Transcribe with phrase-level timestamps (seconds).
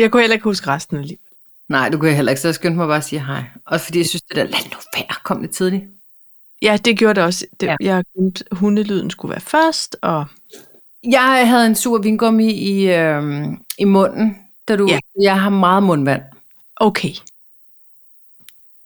[0.00, 1.20] Jeg kunne heller ikke huske resten af livet.
[1.68, 3.42] Nej, du kan jeg heller ikke, så jeg skyndte mig bare at sige hej.
[3.66, 5.84] Også fordi jeg synes, det der, lad nu være, kom lidt tidligt.
[6.62, 7.46] Ja, det gjorde det også.
[7.60, 7.76] Det, Ja.
[7.80, 10.24] Jeg glemte, hundelyden skulle være først, og
[11.10, 13.44] Jeg havde en sur vingummi i, øh,
[13.78, 14.36] i munden,
[14.68, 14.86] da du...
[14.88, 14.98] Ja.
[15.22, 16.22] Jeg har meget mundvand.
[16.76, 17.12] okay.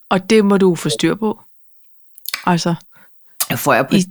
[0.08, 1.40] Og det må du få styr på.
[2.46, 2.74] Altså,
[3.50, 4.04] Jeg får jeg på I-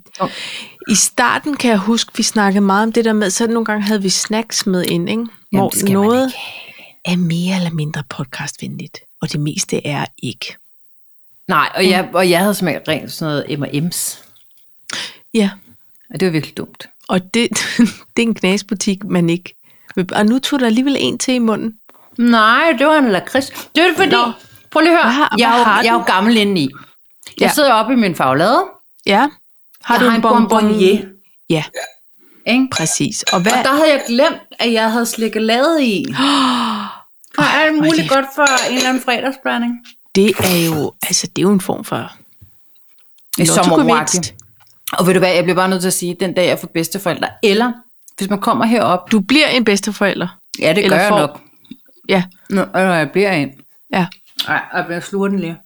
[0.92, 3.84] i starten kan jeg huske, vi snakkede meget om det der med, så nogle gange
[3.84, 5.26] havde vi snacks med ind, ikke?
[5.52, 6.73] hvor det skal man noget ikke
[7.06, 10.56] er mere eller mindre podcastvenligt, og det meste er ikke.
[11.48, 14.24] Nej, og jeg, og jeg havde smagt rent sådan noget M&M's.
[15.34, 15.50] Ja,
[16.14, 16.90] Og det var virkelig dumt.
[17.08, 17.50] og det,
[18.18, 19.56] det er en knasbutik, man ikke...
[20.16, 21.74] Og nu tog der alligevel en til i munden.
[22.18, 23.50] Nej, det var en lakrids.
[23.76, 24.12] Det er fordi...
[24.12, 24.32] Nå.
[24.72, 25.04] Prøv lige at høre.
[25.04, 26.62] Hvad har- jeg, hvad har jeg er jo gammel indeni.
[27.40, 27.52] Jeg Ja.
[27.54, 28.64] sidder oppe i min faglade.
[29.06, 29.28] Ja.
[29.84, 31.06] Har jeg du har en bonbonnier.
[31.50, 31.64] Ja,
[32.48, 32.68] Ikke?
[32.72, 33.24] præcis.
[33.34, 33.52] Og hvad...
[33.52, 36.06] Og der havde jeg glemt, at jeg havde slikket lade i.
[37.38, 39.74] Og alt hvor er muligt det- godt for en eller anden fredagsblanding.
[40.16, 42.12] Det er jo, altså det er jo en form for er
[43.38, 44.34] lottogevinst.
[44.94, 46.68] Og ved du hvad, jeg bliver bare nødt til at sige, den dag jeg får
[46.68, 47.72] bedsteforældre, eller
[48.18, 50.28] hvis man kommer herop, Du bliver en bedsteforælder.
[50.60, 51.42] ja, det Eller gør jeg får- nok,
[52.10, 53.50] Ja, når når jeg bliver en.
[53.94, 54.06] ja,
[54.48, 55.58] Nej, jeg bliver sluger den lige.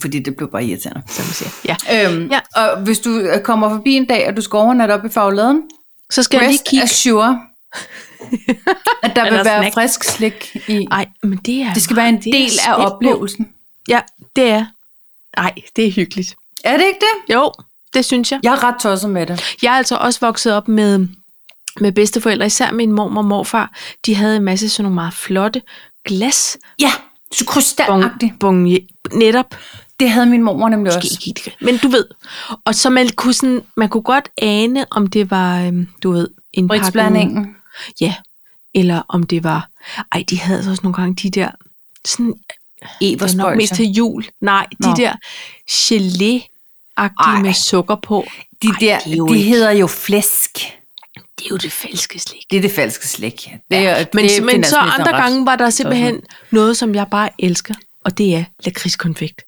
[0.00, 1.02] Fordi det blev bare irriterende.
[1.08, 1.76] som man siger.
[1.90, 2.06] Ja.
[2.12, 2.40] Øhm, Ja.
[2.56, 5.62] Og hvis du øh, kommer forbi en dag, og du skal overnatte op i fagladen,
[6.10, 6.82] Så skal jeg lige kigge.
[6.82, 7.40] assure,
[9.02, 9.74] at der vil være snack.
[9.74, 10.86] frisk slik i.
[10.90, 13.48] Ej, men det er Det skal være en del af oplevelsen.
[13.88, 14.00] Ja,
[14.36, 14.64] det er.
[15.36, 16.34] Nej, det er hyggeligt.
[16.64, 17.34] Er det ikke det?
[17.34, 17.52] Jo,
[17.94, 18.40] det synes jeg.
[18.42, 19.56] Jeg er ret tosset med det.
[19.62, 21.06] Jeg er altså også vokset op med,
[21.80, 23.78] med bedsteforældre, især min mormor og morfar.
[24.06, 25.62] De havde en masse sådan nogle meget flotte
[26.08, 26.58] glas.
[26.80, 26.90] Ja,
[27.32, 28.38] så krystalagtigt.
[28.40, 28.76] Bon,
[29.12, 29.54] netop.
[30.00, 31.18] Det havde min mormor nemlig Måske også.
[31.26, 31.54] ikke det.
[31.60, 32.04] Men du ved.
[32.64, 36.28] Og så man kunne, sådan, man kunne godt ane, om det var, øhm, du ved,
[36.52, 37.56] en Britsblandingen.
[38.00, 38.14] Ja.
[38.74, 39.68] Eller om det var...
[40.12, 41.50] Ej, de havde altså også nogle gange de der...
[42.04, 42.34] Sådan,
[43.00, 44.24] det er nok mest til jul.
[44.40, 44.94] Nej, de Nå.
[44.96, 45.12] der
[46.96, 47.42] Ej.
[47.42, 48.26] med sukker på.
[48.62, 50.50] De Ej, der, er de ikke- hedder jo flæsk.
[51.38, 52.42] Det er jo det falske slik.
[52.50, 53.48] Det er det falske slik.
[53.70, 57.06] Det er, Ja, det men, men så andre gange var der simpelthen noget, som jeg
[57.10, 57.74] bare elsker,
[58.04, 59.42] og det er lakridskonfekt.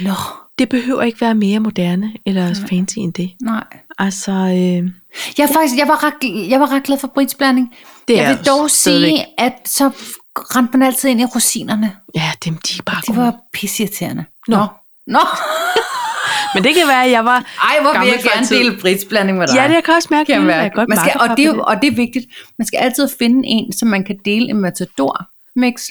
[0.00, 0.12] Nå,
[0.58, 3.30] Det behøver ikke være mere moderne eller fancy end det.
[3.42, 3.64] nej.
[3.98, 4.90] Altså, øh,
[5.38, 7.74] Jeg, er faktisk, jeg, var ret, jeg var ret glad for britsblanding.
[8.08, 9.10] Det er jeg vil jeg dog stadigvæk.
[9.10, 9.90] sige, at så
[10.36, 11.96] rendte man altid ind i rosinerne.
[12.14, 13.18] ja, dem de er bare De gode.
[13.18, 14.24] var pisseirriterende.
[14.48, 14.66] Nå.
[15.06, 15.18] Nå.
[16.54, 17.38] Men det kan være, at jeg var...
[17.62, 18.56] Ej, hvor vil jeg gerne fortid.
[18.58, 19.54] dele britsblanding med dig.
[19.56, 20.74] Ja, det jeg kan også mærke, kan det jeg jeg mærke.
[20.74, 22.26] godt man skal, og, det, og det er vigtigt.
[22.58, 25.88] Man skal altid finde en, som man kan dele en matador mix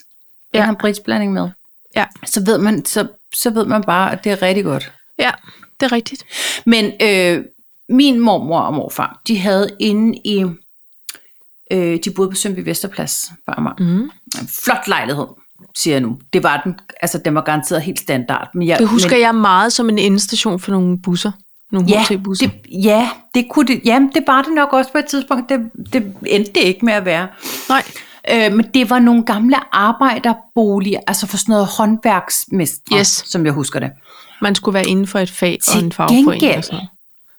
[0.54, 0.64] Ja.
[0.64, 0.70] ja.
[0.70, 1.50] en britsblanding med.
[1.96, 2.06] Ja.
[2.26, 4.92] Så ved, man, så, så ved man bare, at det er rigtig godt.
[5.20, 5.32] Ja,
[5.80, 6.24] det er rigtigt.
[6.66, 7.46] Men øh,
[7.90, 10.46] min mormor og morfar, de havde inde i,
[11.72, 13.76] øh, de boede på Sønby Vesterplads for Amager.
[13.80, 14.02] Mm.
[14.42, 15.26] En flot lejlighed,
[15.76, 16.20] siger jeg nu.
[16.34, 18.50] Det var den, altså den var garanteret helt standard.
[18.54, 21.32] Men jeg, Det husker men, jeg meget som en endestation for nogle busser.
[21.72, 25.06] Nogle Ja, det, ja, det kunne det, jamen, det var det nok også på et
[25.06, 25.50] tidspunkt.
[25.50, 25.60] Det,
[25.94, 27.28] det endte det ikke med at være.
[27.70, 27.84] Nej.
[28.32, 33.08] Øh, men det var nogle gamle arbejderboliger, altså for sådan noget håndværksmestre, Yes.
[33.08, 33.92] som jeg husker det.
[34.42, 36.32] Man skulle være inden for et fag og Til en fagforening.
[36.42, 36.88] gengæld- Og sådan.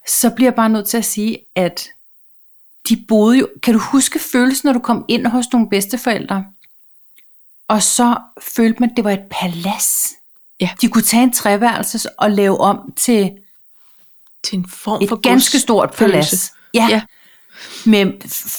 [0.07, 1.87] Så bliver jeg bare nødt til at sige, at
[2.89, 3.47] de boede jo...
[3.63, 6.45] Kan du huske følelsen, når du kom ind hos nogle bedsteforældre?
[7.67, 10.13] Og så følte man, at det var et palads.
[10.59, 10.69] Ja.
[10.81, 13.31] De kunne tage en treværelses og lave om til
[14.43, 16.51] Til en form et for ganske stort palads.
[16.73, 16.87] Ja.
[16.89, 17.01] Ja.
[17.85, 18.11] Med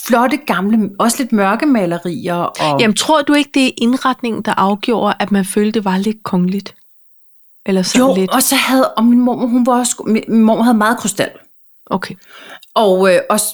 [0.07, 2.35] flotte gamle, også lidt mørke malerier.
[2.35, 5.99] Og, Jamen, tror du ikke, det er indretningen, der afgjorde, at man følte, det var
[5.99, 6.75] lidt kongeligt?
[7.67, 8.31] Eller sådan jo, lidt?
[8.31, 11.31] og så havde, og min mor, hun var også, min mor havde meget krystal.
[11.91, 12.15] Okay.
[12.75, 13.47] Og øh, også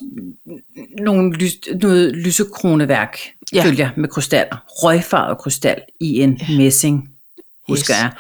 [1.01, 1.53] nogle lys,
[1.83, 3.19] noget lysekroneværk,
[3.53, 3.57] Ja.
[3.59, 3.65] ja.
[3.65, 4.57] følger med krystaller.
[4.69, 6.57] Røgfarvet krystal i en ja.
[6.59, 7.09] messing,
[7.69, 8.01] husker Yes.
[8.03, 8.11] jeg.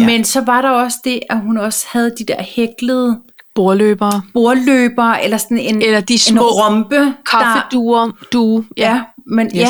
[0.00, 0.06] Ja.
[0.06, 3.20] Men så var der også det, at hun også havde de der hæklede
[3.54, 4.22] Bordløbere.
[4.34, 6.96] bordløbere, eller sådan en, Eller de en små rompe.
[6.96, 8.10] Der, kaffeduer.
[8.32, 8.64] Du.
[8.76, 9.02] ja, Ja.
[9.26, 9.54] men Yes.
[9.54, 9.68] ja,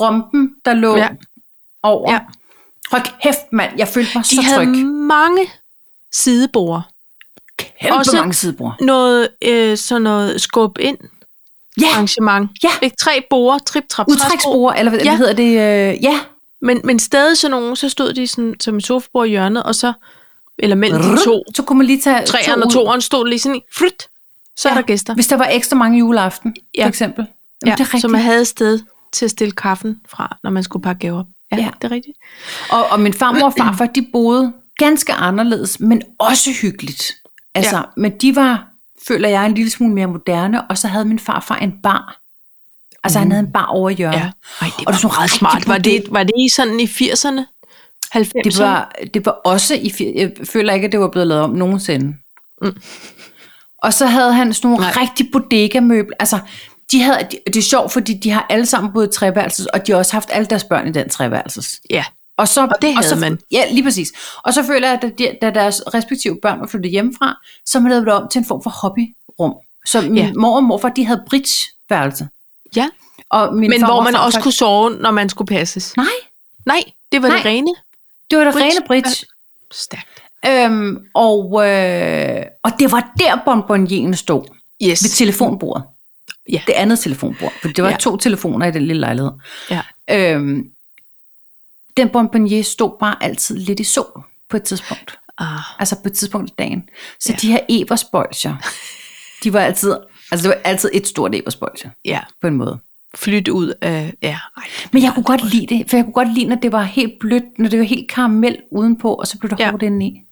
[0.00, 1.08] rompen, der lå Ja.
[1.82, 2.12] over.
[2.12, 2.20] Ja.
[2.90, 4.84] Hold kæft, mand, jeg følte mig De så havde tryg.
[4.86, 5.50] mange
[6.14, 6.82] sidebord.
[7.58, 8.74] Kæmpe også- mange sidebord.
[8.80, 10.98] Noget, øh, sådan noget skub ind
[11.80, 12.50] Ja, arrangement.
[12.62, 12.68] Ja.
[12.82, 12.96] Ikke?
[12.96, 14.12] Tre bord, trip, trap, træsko.
[14.26, 15.10] udtræksbord, eller hvad Ja.
[15.10, 15.16] ja.
[15.16, 15.50] hedder det?
[15.50, 16.20] Øh, ja,
[16.62, 19.74] Men, men stadig sådan nogle, så stod de sådan, som et sofabord i hjørnet, og
[19.74, 19.92] så,
[20.58, 23.38] eller mellem de to, så kunne man lige tage træerne to og toeren stod lige
[23.38, 24.08] sådan i, frit,
[24.56, 24.74] så ja.
[24.74, 25.14] er der gæster.
[25.14, 26.84] Hvis der var ekstra mange juleaften, Ja.
[26.84, 27.26] for eksempel.
[27.64, 28.00] Jamen, Ja, det er rigtigt.
[28.00, 28.80] så man havde et sted
[29.12, 31.26] til at stille kaffen fra, når man skulle pakke gaver op.
[31.52, 31.68] ja, Ja.
[31.82, 32.16] det er rigtigt.
[32.70, 37.12] Og, og min farmor og farfar, de boede ganske anderledes, men også hyggeligt.
[37.54, 37.82] Altså, ja.
[37.96, 38.66] men de var,
[39.08, 42.20] føler jeg, en lille smule mere moderne, og så havde min farfar en bar.
[43.04, 44.18] Altså, han havde en bar over hjørnet.
[44.18, 44.30] Ja.
[44.60, 45.68] Ej, det Og var, det er sådan meget rigtig smart.
[45.68, 47.55] Var det, var det i sådan i 80'erne?
[48.14, 48.40] 90'erne?
[48.44, 49.92] Det var, det var også i...
[50.16, 52.14] Jeg føler ikke, at det var blevet lavet om nogensinde.
[52.62, 52.76] Mm.
[53.82, 54.92] Og så havde han sådan nogle Nej.
[55.00, 56.16] rigtig bodega-møbler.
[56.20, 56.38] Altså,
[56.92, 59.86] de havde, de- det er sjovt, fordi de har alle sammen boet i treværelses, og
[59.86, 61.80] de har også haft alle deres børn i den treværelses.
[61.90, 62.04] Ja.
[62.38, 63.38] Og, så, Og det havde så, man.
[63.52, 64.12] Ja, lige præcis.
[64.44, 67.34] Og så føler jeg, at da, da deres respektive børn var flyttet hjemmefra,
[67.66, 69.54] så man lavede det om til en form for hobbyrum.
[69.86, 70.32] Så min Ja.
[70.36, 72.28] mor og morfar, de havde bridge-værelse.
[72.76, 72.88] Ja,
[73.30, 75.96] Og min men hvor og man også kunne sove, når man skulle passes.
[75.96, 76.06] Nej,
[76.66, 76.82] Nej,
[77.12, 77.36] det var Nej.
[77.36, 77.74] det rene.
[78.30, 78.68] Det var det Bridge.
[78.68, 79.26] rene bridge.
[79.72, 80.22] Stærkt.
[80.46, 84.44] Øhm, og, øh, og det var der bonbonjeren stod.
[84.82, 85.02] Yes.
[85.04, 85.84] Ved telefonbordet.
[86.52, 86.60] Ja.
[86.66, 87.52] Det andet telefonbord.
[87.62, 87.96] For det var Ja.
[87.96, 89.30] to telefoner i den lille lejlighed.
[89.70, 89.82] Ja.
[90.10, 90.62] Øhm,
[91.96, 95.18] den bonbonnier stod bare altid lidt i sol på et tidspunkt.
[95.38, 96.88] Ah, Altså på et tidspunkt i dagen.
[97.20, 97.36] Så ja.
[97.36, 98.56] de her eversbolcher,
[99.44, 99.96] de var altid,
[100.30, 102.20] altså det var altid et stort eversbolcher ja.
[102.40, 102.78] på en måde.
[103.16, 104.14] Flyt ud af...
[104.22, 104.62] Ja, ej.
[104.92, 107.12] Men jeg kunne godt lide det, for jeg kunne godt lide, når det var helt
[107.20, 109.64] blødt, når det var helt karamel udenpå, og så blev der Ja.
[109.64, 109.70] ja.
[109.70, 110.22] hårdt indeni.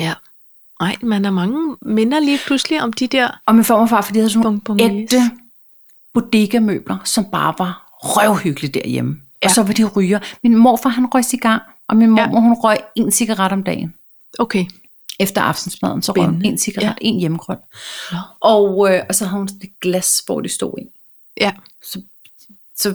[0.00, 0.14] Ja.
[0.80, 3.40] Nej, man har mange minder lige pludselig om de der...
[3.46, 5.16] Og min farmor og far, for de havde sådan nogle ægte
[6.14, 9.10] bodega-møbler, som bare var røvhyggelige derhjemme.
[9.12, 9.18] Ja.
[9.42, 9.48] Ja.
[9.48, 10.18] Og så var de ryger.
[10.42, 12.34] Min morfar, han røg cigar, og min mormor, Ja.
[12.34, 12.40] ja.
[12.40, 13.94] hun røg en cigaret om dagen.
[14.38, 14.64] Okay.
[15.20, 16.88] Efter aftensmaden, så røg hun en cigaret, Ja.
[16.88, 16.94] ja.
[17.00, 17.56] en hjemmegrøn.
[18.12, 18.18] Nå.
[18.40, 20.82] Og, øh, og så havde hun sådan et glas, hvor de stod i.
[21.40, 21.52] Ja,
[21.84, 22.00] Så,
[22.76, 22.94] så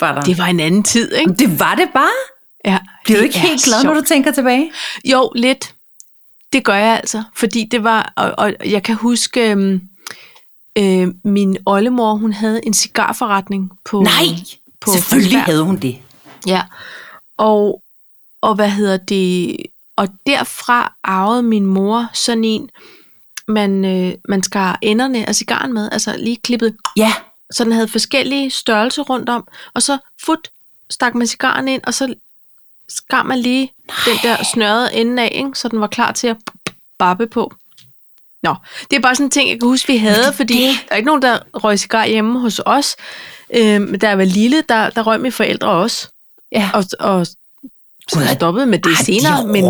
[0.00, 0.20] var der...
[0.22, 1.32] det var en anden tid, ikke?
[1.32, 2.08] det var det bare.
[2.64, 3.94] Ja, Bliver du ikke helt glad, sjovt.
[3.94, 4.72] når du tænker tilbage?
[5.04, 5.74] Jo, lidt.
[6.52, 9.80] Det gør jeg altså, fordi det var, og, og jeg kan huske, øhm,
[10.78, 14.00] øh, min oldemor, hun havde en cigarforretning på...
[14.02, 14.12] Nej,
[14.80, 15.44] på selvfølgelig Frederiksberg.
[15.44, 15.98] havde hun det.
[16.46, 16.62] Ja,
[17.36, 17.82] og,
[18.40, 19.56] og hvad hedder det,
[19.96, 22.70] og derfra arvede min mor sådan en,
[23.48, 27.12] man, øh, man skar enderne af cigaren med, altså lige klippet, Ja,
[27.52, 30.48] så den havde forskellige størrelser rundt om, og så fut,
[30.90, 32.14] stak man cigaren ind, og så
[32.88, 33.96] skar man lige Nej.
[34.06, 35.50] den der snørrede ende af, ikke?
[35.54, 36.36] så den var klar til at
[36.98, 37.52] babbe på.
[38.42, 38.54] Nå,
[38.90, 40.96] det er bare sådan en ting, jeg kan huske, vi havde, fordi det- der er
[40.96, 42.96] ikke nogen, der røg cigar hjemme hos os.
[43.54, 46.08] Øhm, da jeg var lille, der, der røg mine forældre også.
[46.52, 46.70] ja.
[46.74, 47.26] Og, og
[48.08, 49.42] så jeg stoppede med det Har senere.
[49.42, 49.64] de men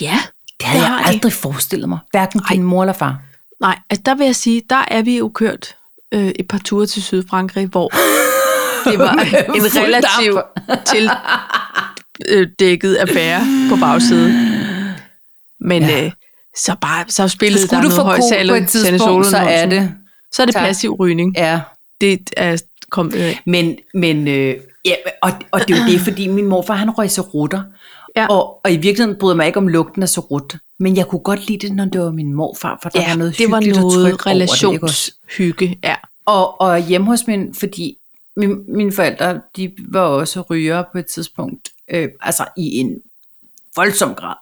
[0.00, 0.20] ja,
[0.60, 1.08] Det havde Det jeg har de.
[1.08, 1.98] aldrig forestillet mig.
[2.10, 2.46] Hverken Ej.
[2.54, 3.20] din mor eller far.
[3.60, 5.76] nej, altså der vil jeg sige, der er vi jo kørt
[6.16, 7.88] øh, et par ture til Sydfrankrig, hvor
[8.90, 9.12] det var
[9.54, 10.38] en relativ
[10.86, 11.10] til
[12.28, 13.40] øh, dækket affære
[13.70, 14.32] på bagsiden.
[15.60, 16.04] Men ja.
[16.04, 16.12] Øh,
[16.56, 19.94] så bare så spillede Så der du noget højt på et tidspunkt, så er det...
[20.32, 20.64] så er det tak.
[20.64, 21.34] passiv rygning.
[21.36, 21.60] Ja.
[22.00, 23.40] Det er kommet af.
[23.46, 24.54] Men, men øh,
[24.84, 27.62] ja, og, og det er jo det, fordi min morfar, han røg rutter.
[28.16, 28.26] Ja.
[28.26, 30.56] Og, og i virkeligheden bryder mig ikke om lugten af rut.
[30.78, 33.16] Men jeg kunne godt lide det, når det var min morfar, for der Ja, var
[33.16, 35.78] noget det var noget relationshygge.
[35.84, 35.94] Ja.
[36.26, 37.98] Og, og hjemme hos min, fordi
[38.36, 42.96] min, mine forældre, de var også rygere på et tidspunkt, øh, altså i en
[43.76, 44.34] voldsom grad.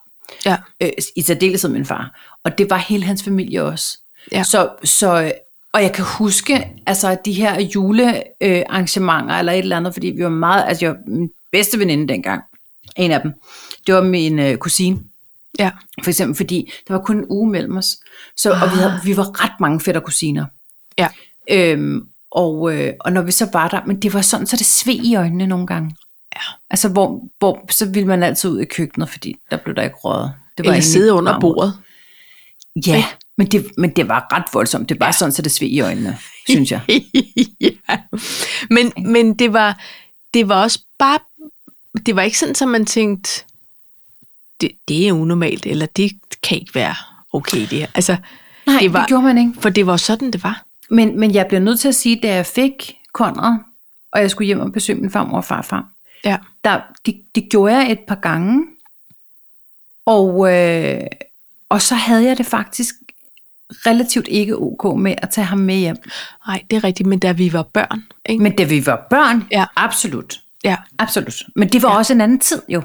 [0.47, 0.57] Ja.
[0.81, 2.21] Øh, I særdeleshed min far.
[2.45, 3.99] Og det var hele hans familie også.
[4.33, 4.43] Ja.
[4.43, 5.33] Så, så,
[5.73, 10.23] og jeg kan huske, altså de her julearrangementer, øh, eller et eller andet, fordi vi
[10.23, 12.43] var meget, altså jeg, min bedste veninde dengang,
[12.97, 13.33] en af dem,
[13.87, 15.01] det var min øh, kusine,
[15.59, 15.71] Ja.
[16.03, 17.97] for eksempel, fordi der var kun en uge mellem os.
[18.37, 20.47] Så, og vi, havde, vi var ret mange fætter kusiner.
[20.99, 21.09] Ja.
[21.51, 24.67] Øhm, og, øh, og når vi så var der, men det var sådan, så det
[24.67, 25.97] sved i øjnene nogle gange.
[26.37, 26.41] Ja.
[26.71, 29.97] Altså, hvor, hvor så ville man altid ud i køkkenet, fordi der blev der ikke
[29.97, 30.33] røget.
[30.59, 31.41] Det Eller inde i sidde under varmen.
[31.41, 31.79] bordet.
[32.87, 33.05] Ja,
[33.39, 34.89] men det, men det var ret voldsomt.
[34.89, 35.13] Det var ja.
[35.13, 36.19] sådan, så det sved i øjnene,
[36.49, 36.81] synes jeg.
[37.61, 37.99] ja.
[38.71, 39.81] Men, men det var,
[40.35, 41.19] det var også bare,
[42.07, 43.45] det var ikke sådan, at man tænkte,
[44.61, 46.95] det, det er unormalt, eller det kan ikke være
[47.33, 47.87] okay det her.
[47.95, 48.17] Altså,
[48.67, 49.53] Nej, det var, det gjorde man ikke.
[49.61, 50.65] for det var sådan, det var.
[50.91, 53.59] Men, men jeg bliver nødt til at sige, da jeg fik Conrad,
[54.13, 55.89] og jeg skulle hjem og besøge min farmor og farfar,
[56.25, 56.37] Ja.
[56.65, 58.65] der, det, det gjorde jeg et par gange.
[60.07, 61.01] Og, øh,
[61.69, 62.95] og så havde jeg det faktisk
[63.87, 65.97] relativt ikke ok med at tage ham med hjem.
[66.47, 68.43] Nej, det er rigtigt, men da vi var børn, ikke?
[68.43, 69.65] Men da vi var børn, Ja.
[69.77, 70.41] absolut.
[70.65, 70.77] ja.
[70.99, 71.35] Absolut.
[71.57, 71.97] Men det var ja.
[71.97, 72.83] også en anden tid jo.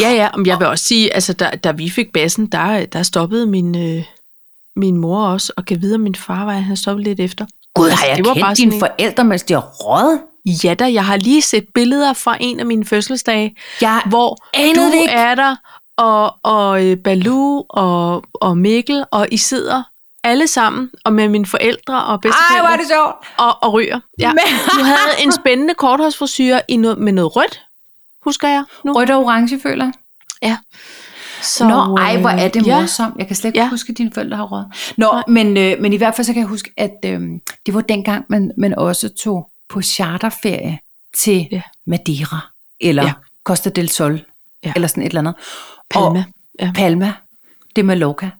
[0.00, 3.02] Ja, ja, om jeg vil også sige, altså da, da vi fik bassen, der, der
[3.02, 4.04] stoppede min, øh,
[4.76, 7.46] min mor også, og kan vide, at min far var, han stoppede lidt efter.
[7.74, 10.20] Gud, Altså, har jeg det var kendt bare dine en- forældre, mens de har røget?
[10.64, 14.58] Ja da, jeg har lige set billeder fra en af mine fødselsdage, Jeg hvor du
[14.62, 15.12] det ikke.
[15.12, 15.56] er der,
[15.98, 19.82] og, og øh, Balu og, og Mikkel, og I sidder
[20.24, 23.14] alle sammen, og med mine forældre og Ej, bedsteforældre, hvor er det sjovt.
[23.38, 24.00] og, og ryger.
[24.18, 24.32] Ja.
[24.32, 24.40] Men-
[24.78, 27.60] Du havde en spændende korthårsfrisyre i noget, med noget rødt
[28.24, 28.92] husker jeg nu.
[28.92, 29.92] Rødt og orange, føler.
[30.42, 30.56] Ja.
[31.42, 32.80] Så, Nå, ej, hvor er det øh, ja.
[32.80, 33.16] morsomt.
[33.18, 33.68] Jeg kan slet ikke ja.
[33.70, 34.64] Huske, at dine forældre har råd.
[34.96, 35.22] Nå, Nej.
[35.28, 37.20] men, øh, men i hvert fald så kan jeg huske, at øh,
[37.66, 40.78] det var dengang, man, man også tog på charterferie
[41.16, 41.62] til Ja.
[41.86, 42.50] Madeira,
[42.80, 43.12] eller ja.
[43.44, 44.20] Costa del Sol,
[44.64, 44.72] Ja.
[44.76, 45.34] eller sådan et eller andet.
[45.90, 46.18] Palma.
[46.18, 46.24] Og,
[46.60, 46.72] Ja.
[46.74, 47.12] Palma,
[47.76, 48.30] det med Mallorca.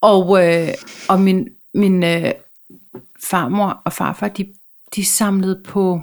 [0.00, 0.68] Og, øh,
[1.08, 2.32] og min, min øh,
[3.24, 4.46] farmor og farfar, de,
[4.96, 6.00] de samlede på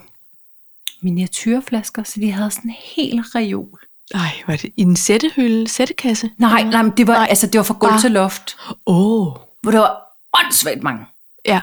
[1.04, 3.80] miniatyrflasker, så de havde sådan en hel reol.
[4.14, 6.30] Ej, var det i en sættehylde, sættekasse?
[6.38, 7.28] Nej, nej, men det var, Nej.
[7.30, 8.56] altså, det var fra gulv Bare- til loft,
[8.86, 9.98] Åh, oh, hvor der var
[10.44, 11.06] åndssvagt mange.
[11.46, 11.62] ja.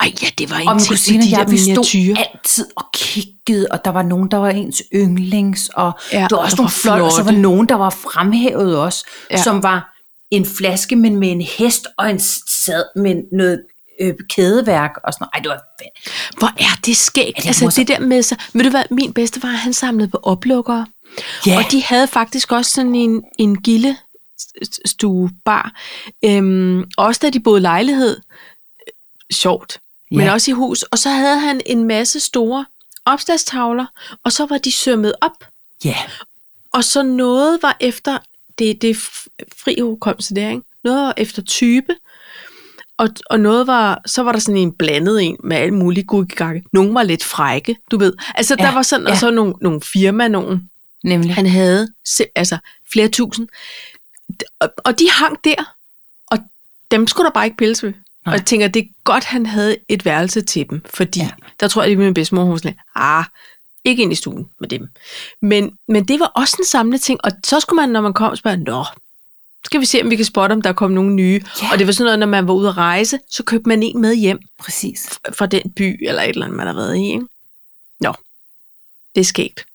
[0.00, 2.84] Ej, ja, det var en Og ting kusine de jeg, der vi stod altid og
[2.94, 6.62] kiggede, og der var nogen, der var ens yndlings, og ja, der var også der
[6.62, 9.06] nogle flotte, og så var nogen, der var fremhævet også.
[9.30, 9.42] Ja.
[9.42, 9.96] som var
[10.30, 12.20] en flaske, men med en hest og en
[12.64, 13.62] sad med noget
[14.00, 15.30] øh, kædeværk og sådan noget.
[15.34, 16.38] Ej, det var fedt.
[16.38, 17.36] Hvor er det skægt.
[17.36, 18.38] det er altså det der med sig.
[18.52, 20.86] Ved du hvad, min bedstefar, han samlede på oplukkere.
[21.46, 21.56] Ja.
[21.58, 23.96] Og de havde faktisk også sådan en, en gilde
[24.86, 25.72] stue bar.
[26.24, 28.20] Øhm, også da de boede lejlighed.
[29.32, 29.78] Sjovt.
[30.10, 30.16] Ja.
[30.16, 30.82] Men også i hus.
[30.82, 32.64] Og så havde han en masse store
[33.06, 33.86] opslagstavler,
[34.24, 35.44] og så var de sømmet op.
[35.84, 35.96] Ja,
[36.72, 38.18] Og så noget var efter,
[38.58, 38.94] det, det er
[39.56, 40.62] fri hukommelse der, ikke?
[40.84, 41.94] Noget var efter type,
[42.98, 46.62] og, og noget var, så var der sådan en blandet en med alle mulige guggegakke.
[46.72, 48.12] Nogle var lidt frække, du ved.
[48.34, 49.12] Altså Ja, der var sådan, ja.
[49.12, 50.60] og så nogle, nogle firma, nogle,
[51.04, 51.34] nemlig.
[51.34, 51.88] han havde
[52.34, 52.58] altså
[52.92, 53.48] flere tusind.
[54.60, 55.74] Og, og de hang der,
[56.26, 56.38] og
[56.90, 57.92] dem skulle der bare ikke pilles ved.
[58.26, 61.30] Og jeg tænker, det er godt, han havde et værelse til dem, fordi Ja.
[61.60, 63.24] der tror jeg, det er min bedstemor, hun sådan, ah,
[63.84, 64.88] ikke ind i stuen med dem.
[65.42, 68.36] Men, men det var også en samlet ting, og så skulle man, når man kom,
[68.36, 68.84] spørge, nå,
[69.64, 71.40] skal vi se, om vi kan spotte, om der kom nogle nye.
[71.62, 71.72] Ja.
[71.72, 74.00] Og det var sådan noget, når man var ude at rejse, så købte man en
[74.00, 75.18] med hjem Præcis.
[75.38, 77.06] fra den by, eller et eller andet, man har været i.
[77.12, 77.26] Ikke?
[78.00, 78.14] Nå,
[79.14, 79.66] det er skægt.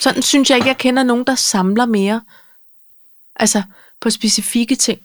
[0.00, 2.20] Sådan synes jeg ikke, jeg kender nogen, der samler mere.
[3.36, 3.62] Altså,
[4.00, 5.00] på specifikke ting.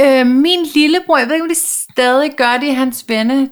[0.00, 3.50] Øh, min lillebror, jeg ved ikke, om de stadig gør det i hans venne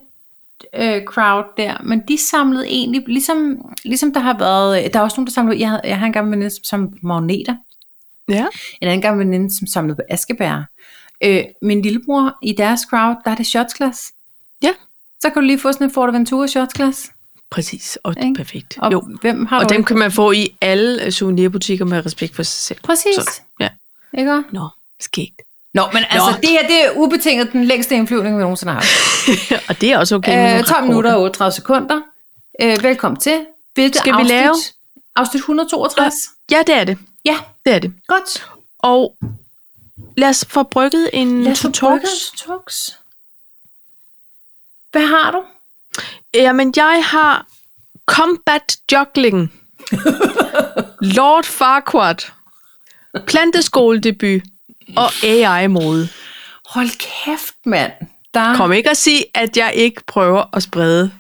[0.75, 5.17] øh, crowd der, men de samlede egentlig, ligesom, ligesom der har været, der er også
[5.17, 7.57] nogen, der samlede, jeg, havde, jeg har en gammel veninde, som magneter,
[8.29, 8.47] Ja.
[8.81, 10.63] en anden gammel veninde, som samlede på askebær.
[11.25, 14.13] Øh, min lillebror, i deres crowd, der er det shotsglas.
[14.63, 14.71] Ja.
[15.21, 17.11] Så kan du lige få sådan en Fortaventura shotsglas.
[17.51, 18.35] Præcis, og Ikke?
[18.35, 18.79] perfekt.
[18.79, 19.03] Og jo.
[19.21, 22.59] hvem har Og dem kan man få i alle øh, souvenirbutikker med respekt for sig
[22.59, 22.81] selv.
[22.83, 23.15] Præcis.
[23.15, 23.69] Så, ja.
[24.19, 24.43] Ikke?
[24.53, 24.69] Nå,
[25.01, 25.43] skægt.
[25.75, 26.37] Nå, men altså, Nå.
[26.41, 29.69] det her, det er ubetinget den længste indflyvning, vi nogensinde har haft.
[29.69, 30.33] og det er også okay.
[30.33, 30.87] Øh, nogle 12 rekorder.
[30.87, 32.01] minutter og 38 sekunder.
[32.63, 33.47] Øh, velkommen til.
[33.75, 34.29] Hvilket Skal vi afsnit?
[34.29, 34.55] lave?
[35.17, 36.15] Afsnit 162.
[36.51, 36.99] Ja, det er det.
[37.25, 37.37] Ja,
[37.67, 37.93] Det er det.
[38.07, 38.47] godt.
[38.79, 39.17] Og
[40.17, 42.99] lad os få brygget en Lad os få talks.
[44.93, 45.43] Hvad har du?
[46.35, 47.47] Jamen, jeg har
[48.07, 49.53] Combat Juggling.
[51.17, 52.33] Lord Farquaad.
[53.27, 54.43] Planteskoledebut.
[54.97, 56.09] Og AI-mode.
[56.69, 57.93] Hold kæft, mand.
[58.35, 61.13] Der Kom ikke at sige, at jeg ikke prøver at sprede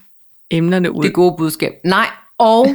[0.50, 1.04] emnerne ud.
[1.04, 1.72] det gode budskab.
[1.84, 2.66] Nej, og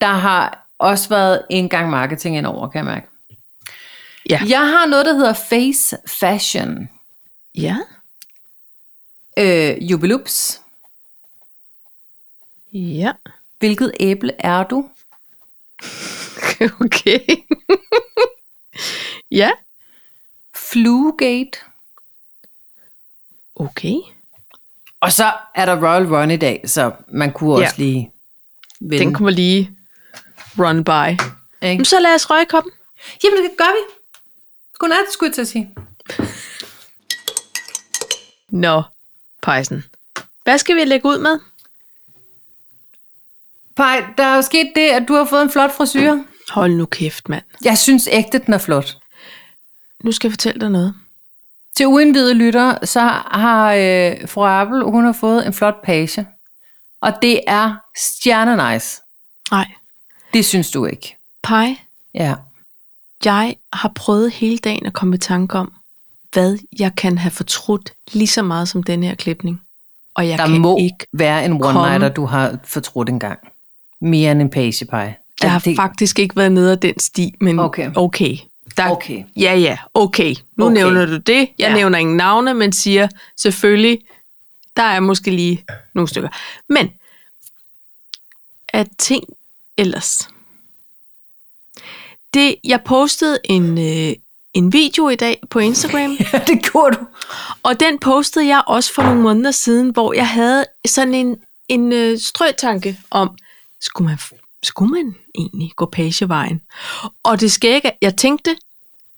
[0.00, 3.06] der har også været en gang marketing indover, kan jeg mærke.
[4.28, 4.40] Ja.
[4.48, 6.88] Jeg har noget, der hedder Face Fashion.
[7.54, 7.76] Ja.
[9.38, 10.60] Øh, jubilups.
[12.72, 13.12] Ja.
[13.58, 14.88] Hvilket æble er du?
[16.84, 17.20] Okay.
[19.30, 19.50] ja.
[20.54, 21.58] Flugate.
[23.54, 23.94] Okay.
[25.00, 27.82] Og så er der Royal Run i dag, så man kunne også Ja.
[27.84, 28.12] lige
[28.80, 29.04] vende.
[29.04, 29.76] Den kommer lige
[30.58, 31.10] run by.
[31.66, 31.76] ikke?
[31.78, 32.72] Men så lad os røge koppen.
[33.24, 33.99] Jamen, det gør vi.
[34.80, 35.74] Godnat, skulle jeg til at sige.
[38.48, 38.82] Nå,
[39.42, 39.84] pejsen.
[40.44, 41.38] Hvad skal vi lægge ud med?
[43.76, 46.16] Pej, der er jo sket det, at du har fået en flot frisyr.
[46.50, 47.42] Hold nu kæft, mand.
[47.64, 48.96] Jeg synes ægte, den er flot.
[50.04, 50.94] Nu skal jeg fortælle dig noget.
[51.76, 56.26] Til uindvidede lytter, så har øh, fru Appel, hun har fået en flot page.
[57.00, 59.00] Og det er stjerne nice.
[59.50, 59.66] Nej.
[60.34, 61.16] Det synes du ikke.
[61.42, 61.76] Pej,
[62.14, 62.34] Ja.
[63.24, 65.72] Jeg har prøvet hele dagen at komme i tanke om,
[66.32, 69.60] hvad jeg kan have fortrudt lige så meget som den her klipning.
[70.14, 71.06] Og jeg Der kan må ikke.
[71.12, 73.38] være en one-nighter, du har fortrudt en gang.
[74.00, 75.16] Mere end en page pie.
[75.42, 77.90] Jeg har det, faktisk ikke været nede af den sti, men Okay.
[77.96, 78.36] okay.
[78.76, 79.24] Der, Okay.
[79.36, 80.34] Ja, ja, okay.
[80.56, 80.74] Nu Okay.
[80.74, 81.38] nævner du det.
[81.38, 81.74] Jeg ja.
[81.74, 83.98] nævner ingen navne, men siger selvfølgelig,
[84.76, 86.28] der er måske lige nogle stykker.
[86.68, 86.90] Men,
[88.68, 89.24] at ting
[89.76, 90.28] ellers.
[92.34, 94.14] Det, jeg postede en, øh,
[94.54, 97.06] en video i dag på Instagram, Ja, det gjorde du.
[97.62, 101.36] og den postede jeg også for nogle måneder siden, hvor jeg havde sådan en,
[101.68, 103.38] en øh, strøtanke om,
[103.80, 104.18] skulle man,
[104.62, 106.60] skulle man egentlig gå pagevejen?
[107.22, 108.56] Og det skal ikke, jeg tænkte,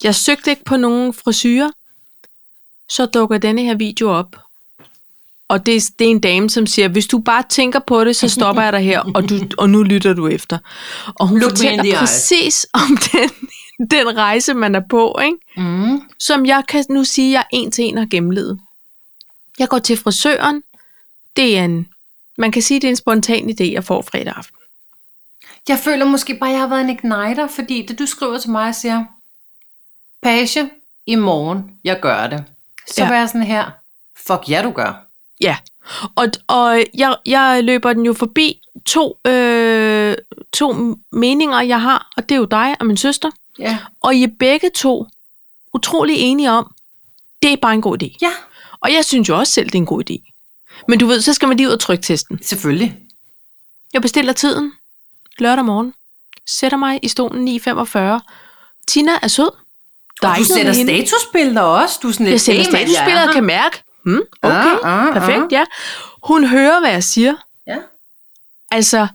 [0.04, 1.70] jeg søgte ikke på nogen frisyrer,
[2.88, 4.36] så dukker denne her video op.
[5.52, 8.16] Og det, er- det er en dame, som siger, hvis du bare tænker på det,
[8.16, 10.58] så stopper jeg dig her, og, du, og nu lytter du efter.
[11.14, 13.30] Og hun Look fortæller præcis om den,
[13.90, 15.36] den rejse, man er på, ikke?
[15.56, 16.00] Mm.
[16.18, 18.60] som jeg kan nu sige, jeg en til en har gennemlevet.
[19.58, 20.62] Jeg går til frisøren.
[21.36, 21.88] Det er en,
[22.38, 24.56] man kan sige, det er en spontan idé, jeg får fredag aften.
[25.68, 28.50] Jeg føler måske bare, at jeg har været en igniter, fordi det du skriver til
[28.50, 29.04] mig og siger,
[30.22, 30.70] Page,
[31.06, 32.44] i morgen, jeg gør det.
[32.88, 33.08] Så ja.
[33.08, 33.70] var jeg sådan her,
[34.26, 35.06] fuck ja, du gør.
[35.42, 35.56] Ja,
[36.16, 40.16] og, og jeg, jeg løber den jo forbi to, øh,
[40.52, 43.30] to meninger, jeg har, og det er jo dig og min søster.
[43.58, 43.78] Ja.
[44.02, 45.06] Og I er begge to
[45.74, 46.74] utrolig enige om,
[47.42, 48.16] det er bare en god idé.
[48.22, 48.32] Ja,
[48.80, 50.28] Og jeg synes jo også selv, det er en god idé.
[50.88, 52.42] Men du ved, så skal man lige ud og trykke testen.
[52.42, 52.98] selvfølgelig.
[53.92, 54.72] Jeg bestiller tiden
[55.38, 55.94] lørdag morgen.
[56.46, 57.98] Sætter mig i stolen 9.45.
[58.88, 59.50] Tina er sød.
[60.22, 61.98] Der er og du ikke sætter statusbilleder også.
[62.02, 63.82] Du er sådan lidt, Jeg sætter "Hey, mand, jeg er statusbilleder og her." kan mærke.
[64.04, 64.54] Hmm, okay,
[64.84, 65.48] Ah, ah, perfekt, ah.
[65.52, 65.64] ja.
[66.22, 67.34] Hun hører, hvad jeg siger.
[67.66, 67.76] Ja.
[68.70, 69.06] Altså,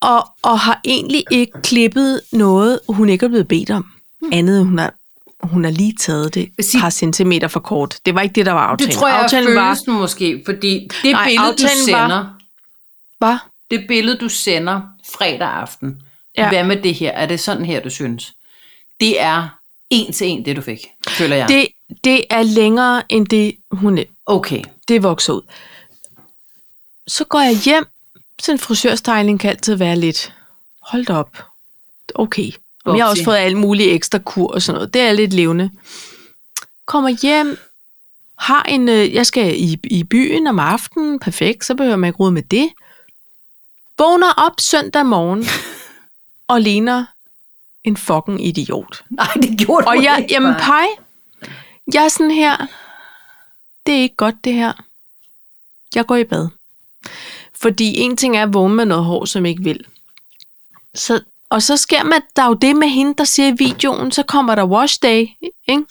[0.00, 3.86] og, og har egentlig ikke klippet noget, hun ikke er blevet bedt om.
[4.32, 4.94] Andet, end hun har,
[5.42, 6.54] hun har lige taget det Hmm.
[6.58, 7.98] Et par centimeter for kort.
[8.06, 8.90] Det var ikke det, der var aftalen.
[8.90, 12.24] Det tror jeg er aftalen var, følelsen måske, fordi det Nej, billede, du var- sender,
[13.20, 14.80] var, det billede, du sender
[15.18, 16.02] fredag aften,
[16.38, 16.48] ja.
[16.48, 17.10] hvad med det her?
[17.10, 18.32] Er det sådan her, du synes?
[19.00, 19.48] Det er
[19.90, 21.48] en til en, det du fik, føler jeg.
[21.48, 21.66] det,
[22.04, 24.62] det er længere, end det, hun Okay.
[24.88, 25.42] det vokser ud.
[27.06, 27.84] Så går jeg hjem.
[28.42, 30.32] Sådan en frisørstyling kan altid være lidt,
[30.82, 31.42] hold da op,
[32.14, 32.50] okay.
[32.86, 34.94] Men jeg har også fået alle mulige ekstra kur og sådan noget.
[34.94, 35.70] Det er lidt levende.
[36.86, 37.58] Kommer hjem,
[38.38, 42.18] har en, øh, jeg skal i, i byen om aftenen, perfekt, så behøver man ikke
[42.18, 42.68] rode med det.
[43.98, 45.44] Vågner op søndag morgen
[46.52, 47.04] og ligner
[47.84, 49.04] en fucking idiot.
[49.10, 50.34] Nej, det gjorde du Og jeg, ikke.
[50.34, 50.86] jamen pej,
[51.92, 52.56] jeg er sådan her,
[53.86, 54.72] det er ikke godt det her.
[55.94, 56.48] Jeg går i bad.
[57.54, 59.86] Fordi en ting er at vågne med noget hår, som ikke vil.
[60.94, 61.20] Så,
[61.50, 64.22] og så sker man, der er jo det med hende, der siger i videoen, så
[64.22, 65.28] kommer der wash day,
[65.68, 65.84] ikke?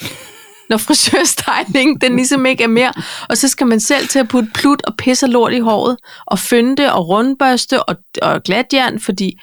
[0.69, 2.93] Når frisørstyling, den ligesom ikke er mere.
[3.29, 6.39] Og så skal man selv til at putte plut og pisse lort i håret, og
[6.39, 9.39] fynde og rundbørste og, og glatjern, fordi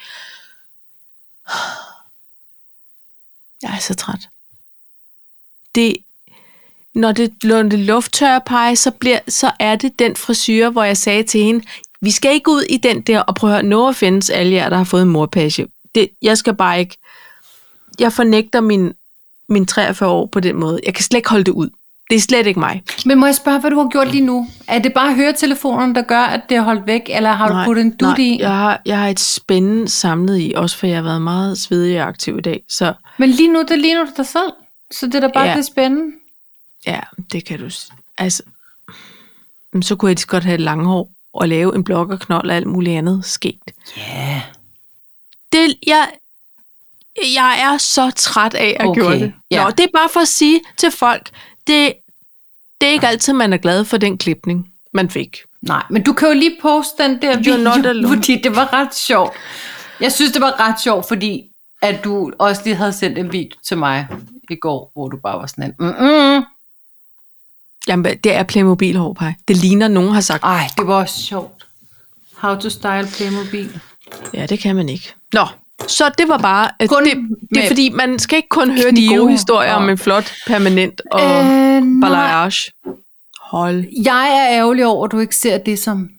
[3.63, 4.29] jeg er så træt.
[5.75, 5.97] Det,
[6.95, 11.41] når det, det lufttørpege, så, bliver, så er det den frisyr, hvor jeg sagde til
[11.41, 11.65] hende,
[12.01, 14.69] vi skal ikke ud i den der, og prøve at høre, no offense alle jer,
[14.69, 15.67] der har fået en morpage.
[15.95, 16.97] Det, jeg skal bare ikke,
[17.99, 18.93] jeg fornægter min,
[19.49, 20.79] min 43 år på den måde.
[20.85, 21.69] Jeg kan slet ikke holde det ud.
[22.09, 22.83] Det er slet ikke mig.
[23.05, 24.47] Men må jeg spørge, hvad du har gjort lige nu?
[24.67, 27.85] Er det bare høretelefonerne, der gør, at det er holdt væk, eller har du puttet
[27.85, 28.37] en dut i?
[28.39, 32.01] jeg har, jeg har et spænde samlet i, også for jeg har været meget svedig
[32.01, 32.61] og aktiv i dag.
[32.69, 34.53] Så Men lige nu, der ligner du dig selv.
[34.91, 35.57] Så det er da bare ja.
[35.57, 36.11] det spændende.
[36.85, 36.99] Ja,
[37.31, 37.69] det kan du
[38.17, 38.43] Altså,
[39.81, 42.67] så kunne jeg lige godt have et langt hår og lave en blokkerknold og alt
[42.67, 43.59] muligt andet sket.
[43.97, 44.01] Ja.
[44.01, 44.41] Yeah.
[45.51, 46.07] det, jeg,
[47.17, 49.33] jeg er så træt af at Okay, gøre det.
[49.51, 49.63] ja.
[49.63, 51.29] Nå, det er bare for at sige til folk,
[51.67, 51.93] det,
[52.81, 55.37] det er ikke altid, man er glad for den klipning, man fik.
[55.61, 59.33] Nej, men du kan jo lige poste den der video, fordi det var ret sjovt.
[59.99, 63.57] Jeg synes, det var ret sjovt, fordi at du også lige havde sendt en video
[63.63, 64.07] til mig
[64.49, 66.45] i går, hvor du bare var sådan en, mm-mm.
[67.87, 69.33] Jamen, det er Playmobil hårpej.
[69.47, 71.67] Det ligner, nogen har sagt, Ej, det var sjovt.
[72.37, 73.79] How to style Playmobil.
[74.33, 75.13] ja, det kan man ikke.
[75.33, 75.45] Nå,
[75.87, 77.17] så det var bare, at Kun det,
[77.55, 80.33] det er fordi, man skal ikke kun høre de gode historier og- om en flot,
[80.47, 82.71] permanent og øh, balayage.
[83.41, 83.85] Hold.
[84.05, 86.09] Jeg er ærgerlig over, at du ikke ser det, som,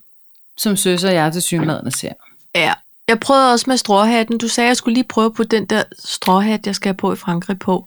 [0.58, 2.12] som søs og jeg til synligheden ser.
[2.54, 2.72] Ja.
[3.08, 4.38] Jeg prøvede også med stråhatten.
[4.38, 7.12] Du sagde, at jeg skulle lige prøve på den der stråhat, jeg skal have på
[7.12, 7.86] i Frankrig på.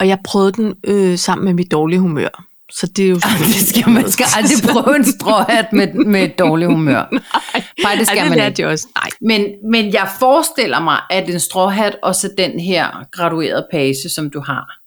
[0.00, 2.44] Og jeg prøvede den øh, sammen med mit dårlige humør.
[2.76, 6.22] Så det er jo sådan, Det skal, man skal aldrig prøve en stråhat med, med
[6.24, 7.04] et dårligt humør.
[7.82, 8.62] Nej, det skal det man ikke.
[8.62, 8.86] jeg også.
[8.94, 9.10] Nej.
[9.20, 14.30] Men, men jeg forestiller mig, at en stråhat og så den her graduerede page, som
[14.30, 14.78] du har,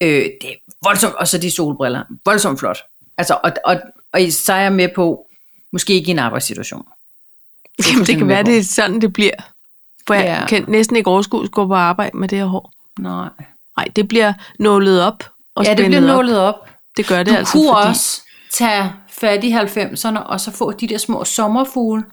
[0.00, 2.78] øh, det er voldsomt, og så de solbriller, voldsomt flot.
[3.18, 3.80] Altså, og, og,
[4.12, 5.26] og så er jeg med på,
[5.72, 6.86] måske ikke i en arbejdssituation.
[7.78, 9.34] er Jamen, det kan være, med det er sådan, det bliver.
[10.06, 10.46] For jeg Ja.
[10.46, 12.72] kan næsten ikke overskue at gå på arbejde med det her hår.
[12.98, 13.28] Nej.
[13.76, 16.06] Nej, det bliver nålet op og Ja, det bliver op.
[16.06, 16.68] nålet op.
[16.96, 17.88] Det gør det Du altså, kunne fordi...
[17.88, 22.04] også tage fat i 90'erne, og så få de der små sommerfugle.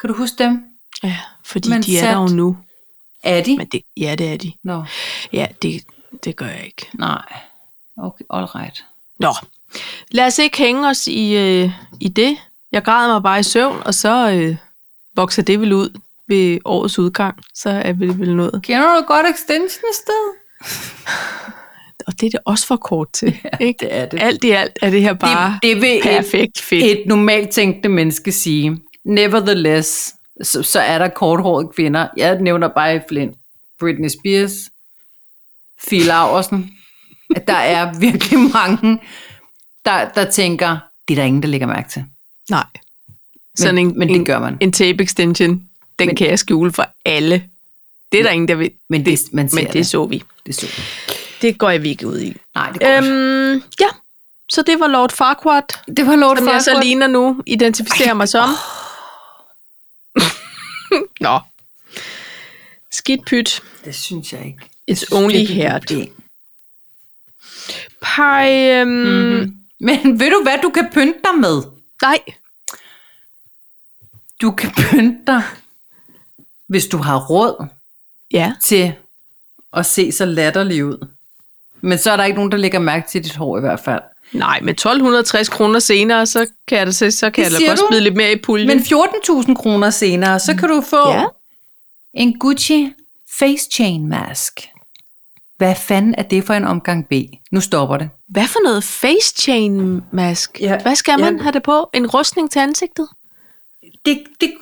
[0.00, 0.64] Kan du huske dem?
[1.02, 2.56] Ja, fordi Men de er sat- der jo nu.
[3.22, 3.56] Er de?
[3.56, 4.52] Men det, ja, det er de.
[4.64, 4.84] Nå,
[5.32, 5.84] Ja, det,
[6.24, 6.88] det gør jeg ikke.
[6.94, 7.22] nej.
[7.98, 8.84] Okay, all right.
[9.20, 9.34] Nå,
[10.10, 12.36] lad os ikke hænge os i, øh, i det.
[12.72, 14.56] Jeg græder mig bare i søvn, og så øh,
[15.16, 18.60] vokser det vel ud ved årets udgang, så er vi vel nået.
[18.62, 20.34] Kender du godt extension sted?
[22.06, 23.38] Og det er det også for kort til.
[23.60, 23.78] ikke?
[23.86, 24.22] Det er det.
[24.22, 26.84] Alt i alt er det her bare det, det vil perfekt fedt.
[26.84, 28.78] et, et normalt tænkende menneske sige.
[29.04, 32.08] Nevertheless, så, så er der korthårede kvinder.
[32.16, 33.36] Jeg nævner bare i Flint.
[33.80, 34.52] Britney Spears,
[35.86, 36.70] Phil Laversen.
[37.36, 38.98] At der er virkelig mange,
[39.84, 42.04] der, der tænker, det er der ingen, der lægger mærke til.
[42.50, 42.64] Nej.
[43.56, 44.56] Sådan en, men det en, gør man.
[44.60, 47.44] en tape extension, den Men- men, kan jeg skjule for alle.
[48.12, 48.68] Det er der ingen, der ved.
[48.88, 50.22] Men det, man ser Men det så vi.
[50.46, 50.66] det så.
[50.66, 50.82] vi.
[51.46, 52.36] Det går jeg vi ikke ud i.
[52.54, 52.96] Nej, det går
[53.52, 53.88] øhm, ja,
[54.52, 55.62] så det var Lord Farquaad,
[55.96, 56.84] Det var Lord som jeg så Farquaad.
[56.84, 58.48] ligner nu, identificerer mig som.
[61.20, 61.40] Nå.
[62.90, 63.62] Skidt pyt.
[63.84, 64.60] Det synes jeg ikke.
[64.90, 66.12] It's only er det.
[68.02, 69.40] Pej, øhm, Mhm.
[69.40, 69.56] mm.
[69.80, 71.62] Men ved du hvad, du kan pynte dig med?
[72.02, 72.18] nej.
[74.42, 75.42] Du kan pynte dig,
[76.68, 77.66] hvis du har råd
[78.32, 78.52] Ja.
[78.62, 78.94] til
[79.72, 81.08] at se så latterlig ud.
[81.80, 84.02] Men så er der ikke nogen, der lægger mærke til dit hår i hvert fald.
[84.32, 87.66] Nej, med 1260 kroner senere, så kan jeg da, så, så kan Det jeg da
[87.66, 87.86] godt du?
[87.88, 88.68] smide lidt mere i puljen.
[88.68, 91.24] Men 14.000 kroner senere, så kan du få Ja.
[92.14, 92.92] en Gucci
[93.38, 94.68] Face Chain Mask.
[95.56, 97.12] Hvad fanden er det for en omgang B?
[97.52, 98.10] Nu stopper det.
[98.28, 100.60] Hvad for noget face chain mask?
[100.60, 101.42] Ja, Hvad skal man ja.
[101.42, 101.90] have det på?
[101.94, 103.08] En rustning til ansigtet?
[104.04, 104.52] Det, det,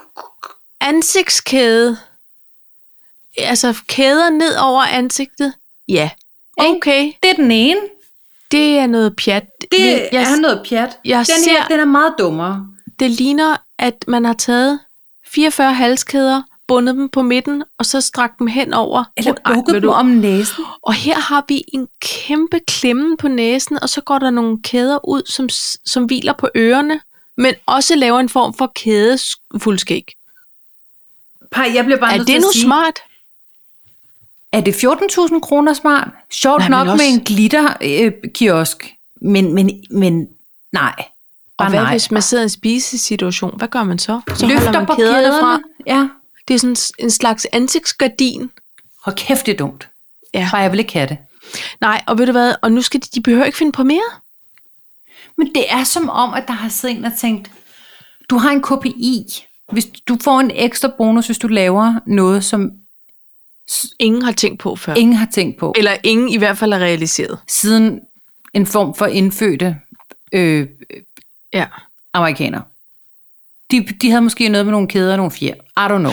[0.80, 1.96] Ansigtskæde.
[3.38, 5.54] Altså kæder ned over ansigtet?
[5.88, 6.10] Ja.
[6.56, 7.80] Okay, det er den ene.
[8.50, 9.46] det er noget pjat.
[9.72, 9.78] Det
[10.12, 10.98] jeg, er noget pjat.
[11.04, 12.66] jeg den ser- her, den er meget dummere.
[12.98, 14.78] det ligner, at man har taget
[15.26, 19.04] 44 halskæder, bundet dem på midten, og så strakt dem hen over.
[19.16, 20.64] Eller bukket dem om næsen.
[20.82, 25.08] Og her har vi en kæmpe klemme på næsen, og så går der nogle kæder
[25.08, 25.48] ud, som,
[25.86, 27.00] som hviler på ørerne,
[27.36, 30.04] men også laver en form for kædefuldskæg.
[31.52, 33.00] Pej, jeg bliver bare Er det nu sige, smart?
[34.56, 36.08] Er det 14.000 kroner smart?
[36.30, 38.94] Sjovt Nej, nok men med også- en glitter-kiosk.
[39.20, 40.26] men, men, men
[40.72, 40.94] nej.
[40.98, 41.04] Og
[41.58, 41.90] Bare hvad nej.
[41.92, 43.54] hvis man sidder i en spisesituation?
[43.58, 44.20] Hvad gør man så?
[44.34, 45.40] Så Løfter holder man på kæderne, kæderne.
[45.40, 45.60] fra.
[45.86, 46.08] Ja.
[46.48, 48.50] Det er sådan en slags ansigtsgardin.
[49.04, 49.88] Hold kæft, det er dumt.
[50.34, 50.48] Ja.
[50.52, 51.18] Bare jeg vil ikke have det.
[51.80, 52.54] Nej, og ved du hvad?
[52.62, 54.10] Og nu skal de, de behøver ikke finde på mere.
[55.38, 57.50] Men det er som om, at der har siddet en og tænkt,
[58.30, 59.26] du har en KPI.
[59.72, 62.70] Hvis du får en ekstra bonus, hvis du laver noget, som
[63.98, 64.94] Ingen har tænkt på før.
[64.94, 67.38] ingen har tænkt på, Eller ingen i hvert fald er realiseret.
[67.48, 68.00] siden
[68.54, 69.76] en form for indfødte
[70.32, 70.66] øh,
[71.52, 71.66] Ja.
[72.12, 72.62] amerikanere.
[73.70, 75.54] De, de havde måske noget med nogle kæder og nogle fjer.
[75.54, 76.12] I don't know.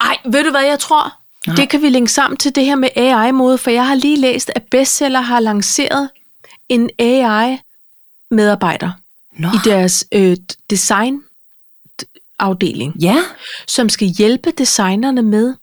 [0.00, 1.12] Ej, ved du hvad jeg tror?
[1.46, 1.56] Nej.
[1.56, 4.50] Det kan vi linke sammen til det her med AI-mode, for jeg har lige læst,
[4.54, 6.10] at bestseller har lanceret
[6.68, 8.90] en AI-medarbejder
[9.38, 9.48] Nå.
[9.48, 10.36] i deres øh,
[10.70, 13.16] design-afdeling, Ja,
[13.66, 15.54] som skal hjælpe designerne med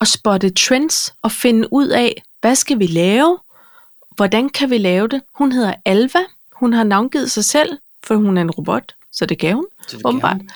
[0.00, 3.38] at spotte trends og finde ud af, hvad skal vi lave,
[4.16, 5.22] hvordan kan vi lave det.
[5.34, 6.18] Hun hedder Alva,
[6.52, 9.96] hun har navngivet sig selv, for hun er en robot, så det gav hun, Så
[9.96, 10.36] det åbenbart.
[10.38, 10.46] gav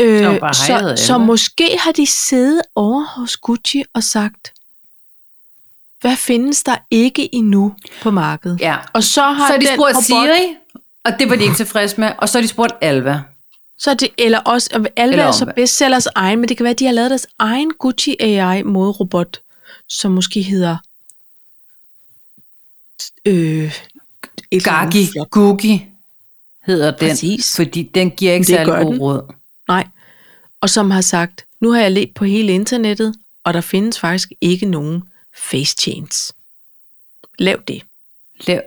[0.00, 3.04] Øh, Så hun bare, "Hej, jeg hedder så, så Alva." måske har de siddet over
[3.04, 4.52] hos Gucci og sagt,
[6.00, 8.60] hvad findes der ikke endnu på markedet?
[8.60, 8.76] ja.
[8.92, 10.56] Og så har Så de den spurgt robot, Siri,
[11.04, 12.10] og det var de ikke tilfredse med.
[12.18, 13.20] Og så har de spurgt Alva.
[13.78, 16.70] Så det, eller også, og alle Eller er så bestsellers egen, men det kan være,
[16.70, 19.40] at de har lavet deres egen Gucci AI modrobot,
[19.88, 20.76] som måske hedder
[23.26, 23.74] øh,
[24.64, 25.06] Gagi.
[25.30, 25.86] Gugi
[26.66, 27.08] hedder den.
[27.08, 27.56] Præcis.
[27.56, 29.00] Fordi den giver ikke Det særlig god den.
[29.02, 29.32] råd.
[29.68, 29.86] Nej.
[30.60, 33.14] Og som har sagt, nu har jeg let på hele internettet,
[33.44, 35.02] og der findes faktisk ikke nogen
[35.36, 36.32] face chains.
[37.38, 37.82] Lav det.
[38.40, 38.60] Lav.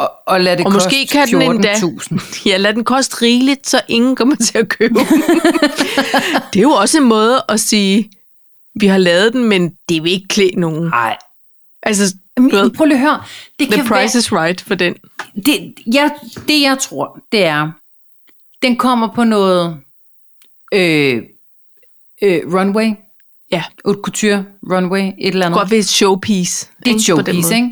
[0.00, 2.42] Og, og lad det Og koste måske kan den endda- 14.000.
[2.48, 5.06] Ja, lad den koste rigeligt, så ingen kommer til at købe den.
[6.52, 8.10] det er jo også en måde at sige,
[8.74, 10.82] vi har lavet den, men det vil ikke klæde nogen.
[10.88, 11.16] Nej.
[11.82, 13.22] Altså, Men du ved, Prøv lige at høre.
[13.58, 14.94] Det the kan price is right for den.
[15.36, 16.10] være, det, jeg,
[16.48, 17.70] det jeg tror, det er,
[18.62, 19.76] den kommer på noget
[20.74, 21.22] øh,
[22.22, 22.90] øh, runway.
[23.52, 23.64] Ja.
[23.84, 25.58] Haute couture runway, et eller andet.
[25.58, 26.68] Godt ved showpiece.
[26.84, 27.70] Det er et showpiece, ikke?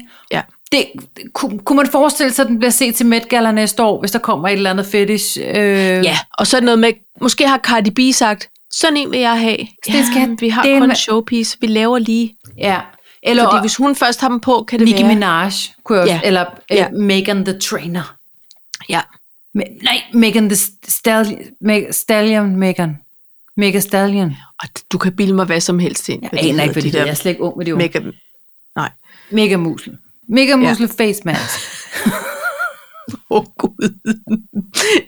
[0.72, 0.78] Ja.
[0.78, 0.86] Det,
[1.34, 4.10] kunne, kunne man forestille sig, at den bliver set til Met Gala næste år, hvis
[4.10, 5.38] der kommer et eller andet fetish?
[5.40, 5.46] Øh,
[6.04, 9.56] Ja, og så noget med, måske har Cardi B sagt, sådan en vil jeg have.
[9.86, 12.36] det skal- vi har er kun en- showpiece, vi laver lige.
[12.58, 12.80] ja.
[13.22, 15.14] Eller Fordi hvis hun først har dem på, kan det Nicki være...
[15.14, 15.50] Minaj,
[15.84, 16.20] kunne jeg også, Ja.
[16.24, 16.88] eller øh, Ja.
[16.90, 18.16] Megan the Trainer.
[18.88, 19.00] Ja.
[19.58, 20.56] Me- nej, Megan the
[20.88, 21.38] Stallion.
[21.64, 22.96] Meg- Stallion, Megan.
[23.56, 24.36] Mega Stallion.
[24.62, 26.22] Og du kan bilde mig hvad som helst ind.
[26.22, 26.98] Jeg aner ikke, hvad det er.
[26.98, 27.78] Jeg er slet ikke ung med det ord.
[27.82, 28.00] Mega...
[28.76, 28.90] Nej.
[29.30, 29.96] Mega musel.
[30.28, 31.60] Mega musel face mask.
[33.30, 33.94] Åh, oh, Gud.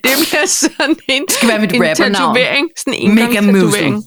[0.05, 2.69] Det bliver sådan en, skal være mit en tatovering.
[2.77, 4.05] Sådan en Mega engangstatovering.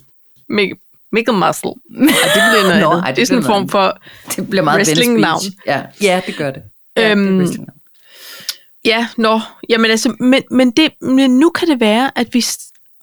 [0.52, 1.70] Mick- Mickle Muscle.
[2.00, 3.98] Ej, det bliver noget Nå, ej, det, er sådan en form for...
[4.36, 5.42] Det bliver meget Wrestling-navn.
[5.66, 5.82] Ja.
[6.02, 6.64] ja, det gør det.
[6.98, 7.80] Ja, Øhm, det er wrestling-navn.
[8.86, 9.40] Ja, nå.
[9.70, 12.46] Jamen altså, men, men, det, men nu kan det være, at vi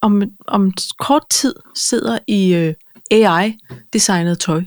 [0.02, 2.74] om, om kort tid sidder i øh,
[3.10, 4.62] AI-designet tøj.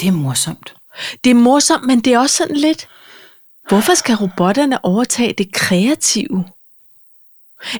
[0.00, 0.73] det er morsomt.
[1.24, 2.88] Det er morsomt, men det er også sådan lidt...
[3.68, 6.44] Hvorfor skal robotterne overtage det kreative?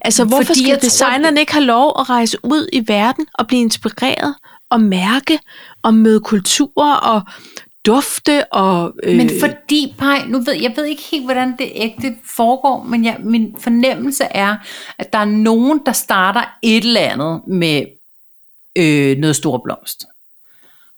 [0.01, 3.63] Altså, hvorfor Fordi skal designerne ikke have lov at rejse ud i verden og blive
[3.63, 4.35] inspireret
[4.71, 5.39] og mærke
[5.83, 7.23] og møde kulturer og
[7.87, 8.93] dufte og...
[9.03, 13.05] Øh, Men fordi, Paj, nu ved jeg ved ikke helt, hvordan det ægte foregår, men
[13.05, 14.57] jeg, min fornemmelse er,
[14.99, 17.85] at der er nogen, der starter et eller andet med
[18.79, 20.05] øh, noget stor blomst.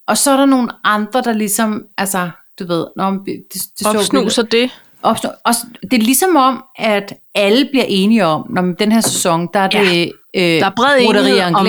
[0.07, 3.89] Og så er der nogle andre, der ligesom, altså, du ved, når det, det så
[3.89, 4.71] opsnuser det.
[5.03, 5.35] opstår.
[5.45, 9.61] Og det er ligesom om, at alle bliver enige om, når den her sæson, der
[9.61, 10.55] er det Ja.
[10.57, 11.67] øh, Der er bred enighed om- og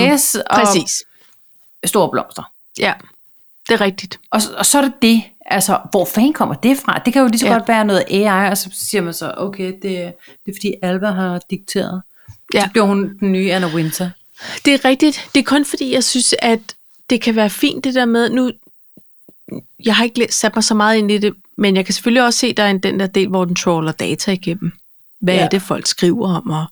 [0.52, 1.04] Præcis.
[1.86, 2.52] store blomster.
[2.80, 2.93] Ja,
[3.67, 4.19] det er rigtigt.
[4.32, 5.23] Og, og så er det det.
[5.45, 7.02] Altså, hvor fanden kommer det fra?
[7.06, 7.54] Det kan jo lige så ja.
[7.54, 11.12] godt være noget AI, og så siger man så, okay, det, det er fordi Alba
[11.12, 12.02] har dikteret.
[12.54, 12.62] Ja.
[12.62, 14.10] Så bliver hun den nye Anna Winter.
[14.65, 15.30] Det er rigtigt.
[15.36, 16.60] Det er kun fordi, jeg synes, at
[17.10, 18.52] det kan være fint det der med, nu,
[19.86, 22.39] jeg har ikke sat mig så meget ind i det, men jeg kan selvfølgelig også
[22.39, 24.72] se, der er en, den der del, hvor den troller data igennem.
[25.22, 25.41] Hvad ja.
[25.46, 26.65] Er det, folk skriver om, og,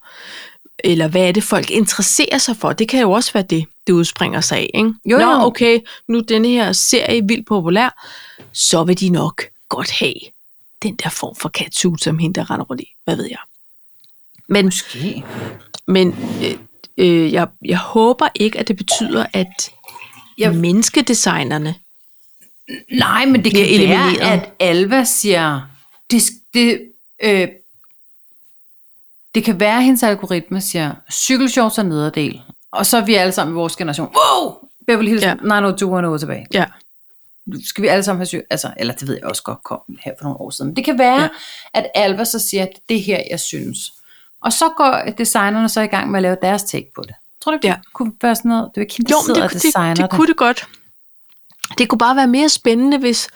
[0.83, 2.73] eller hvad er det, folk interesserer sig for?
[2.73, 4.69] Det kan jo også være det, det udspringer sig af.
[4.73, 4.93] Ikke?
[5.05, 5.45] Jo, Nå, jo.
[5.45, 8.03] okay, nu er denne her serie vildt populær,
[8.51, 10.13] så vil de nok godt have
[10.83, 12.87] den der form for catsuit, som hende, der render rundt i.
[13.03, 13.39] Hvad ved jeg?
[14.49, 15.23] Men Måske.
[15.87, 16.57] men øh,
[16.97, 19.71] øh, jeg, jeg håber ikke, at det betyder, at
[20.37, 21.75] Jeg- menneskedesignerne...
[22.91, 24.19] Nej, men det kan elimineret.
[24.19, 25.61] være, at Alva siger,
[26.11, 26.21] det,
[26.53, 26.91] det,
[27.23, 27.47] øh,
[29.35, 32.41] det kan være, at hendes algoritme siger, cykelshorts er nederdel.
[32.71, 34.53] Og så er vi alle sammen i vores generation, wow,
[34.87, 35.29] Beverly Hills Ja.
[35.29, 35.35] ja.
[35.61, 36.47] 90210 tilbage.
[36.53, 36.65] Ja,
[37.45, 39.79] nu skal vi alle sammen have syg, altså, eller det ved jeg også godt kom
[40.05, 40.69] her for nogle år siden.
[40.69, 41.27] Men det kan være, Ja.
[41.73, 43.93] at Alva så siger, at det er her, jeg synes.
[44.41, 47.15] Og så går designerne så i gang med at lave deres take på det.
[47.45, 47.73] Tror du ikke, Ja.
[47.73, 48.69] det kunne være sådan noget?
[48.75, 50.67] Det er ikke hende, jo, men det, designer det, det kunne det godt.
[51.77, 53.27] Det kunne bare være mere spændende, hvis,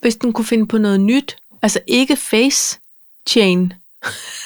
[0.00, 1.36] hvis den kunne finde på noget nyt.
[1.62, 2.78] Altså ikke face
[3.28, 3.72] chain.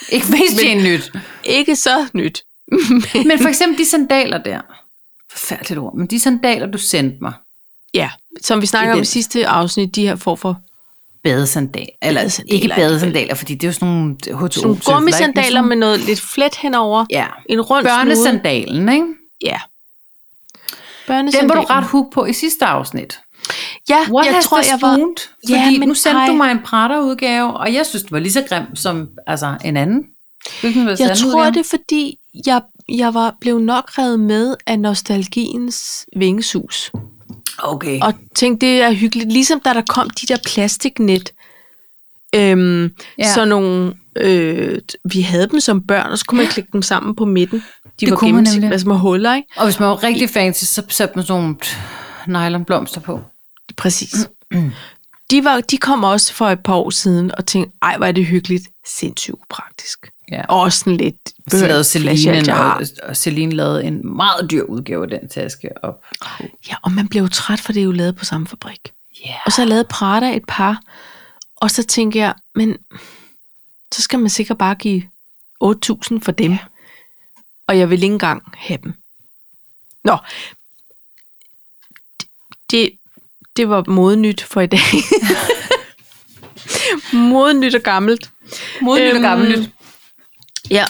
[0.09, 1.12] Ikke face chain nyt.
[1.44, 2.44] Ikke så nyt.
[3.29, 4.61] Men for eksempel de sandaler der.
[5.31, 5.96] Forfærdeligt ord.
[5.96, 7.33] Men de sandaler, du sendte mig.
[7.94, 8.11] Ja,
[8.42, 10.61] som vi snakker om i sidste afsnit, de her får for
[11.24, 11.88] Badesandal.
[12.02, 14.62] Eller Badesandaler ikke badesandaler, fordi det er jo sådan nogle H2O.
[14.62, 17.04] nogle gummisandaler med noget lidt flet henover.
[17.11, 17.26] Ja.
[17.48, 17.96] En rund snude.
[17.96, 19.06] Børnesandalen, ikke?
[19.44, 19.59] Ja.
[21.09, 23.20] Den var du ret hook på i sidste afsnit.
[23.88, 24.94] Ja, What jeg tror, jeg var...
[24.94, 25.16] spooned?
[25.48, 26.26] Ja, Fordi men nu sendte ej.
[26.26, 29.76] du mig en Prada-udgave, og jeg synes, det var lige så grim som altså, en
[29.76, 30.04] anden.
[30.61, 31.46] Hvilken var Jeg tror, udgave?
[31.52, 36.92] det er fordi, jeg, jeg var blev nok revet med af nostalgiens vingesus.
[37.58, 38.00] Okay.
[38.02, 39.32] Og tænkte, det er hyggeligt.
[39.32, 41.32] Ligesom da der kom de der plastiknet.
[42.34, 43.34] Øhm, ja.
[43.34, 47.16] Så nogle, øh, vi havde dem som børn, og så kunne man klikke dem sammen
[47.16, 47.58] på midten.
[47.58, 48.72] De Det var kunne man nemlig.
[48.72, 49.48] altså med huller, ikke?
[49.56, 51.56] Og hvis man var rigtig fancy, så satte man sådan nogle
[52.48, 53.20] nylonblomster på.
[53.76, 54.14] Præcis.
[55.30, 58.12] De, var, de kom også for et par år siden og tænkte, ej, hvor er
[58.12, 58.68] det hyggeligt.
[58.86, 59.98] Sindssygt upraktisk.
[60.30, 60.42] Ja.
[60.48, 61.16] Og også sådan lidt...
[61.48, 66.04] Så lavede Celine, og, og Celine lavede en meget dyr udgave af den taske op.
[66.68, 68.92] Ja, og man blev jo træt, for det er jo lavet på samme fabrik.
[69.26, 69.38] Yeah.
[69.46, 70.80] Og så lavede Prada et par,
[71.56, 72.76] og så tænker jeg, men
[73.92, 75.02] så skal man sikkert bare give
[75.64, 76.58] 8.000 for dem.
[77.68, 78.92] Og jeg vil ikke engang have dem.
[80.04, 80.16] Nå,
[82.70, 82.90] det,
[83.56, 84.80] det var modenyt for i dag.
[87.30, 88.30] modenyt og gammelt.
[88.82, 89.70] Modnyt Øhm, og gammelt.
[90.70, 90.84] Ja.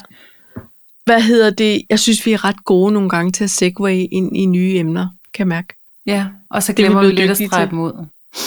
[1.05, 1.83] Hvad hedder det?
[1.91, 5.09] Jeg synes, vi er ret gode nogle gange til at segue ind i nye emner,
[5.35, 5.75] kan jeg mærke.
[6.07, 8.07] Ja, og så er vi glemmer vi blevet lidt at strege dem ud.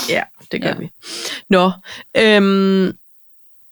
[0.10, 0.76] Ja, det gør Ja.
[0.78, 0.90] vi.
[1.50, 1.72] Nå,
[2.18, 2.98] øhm,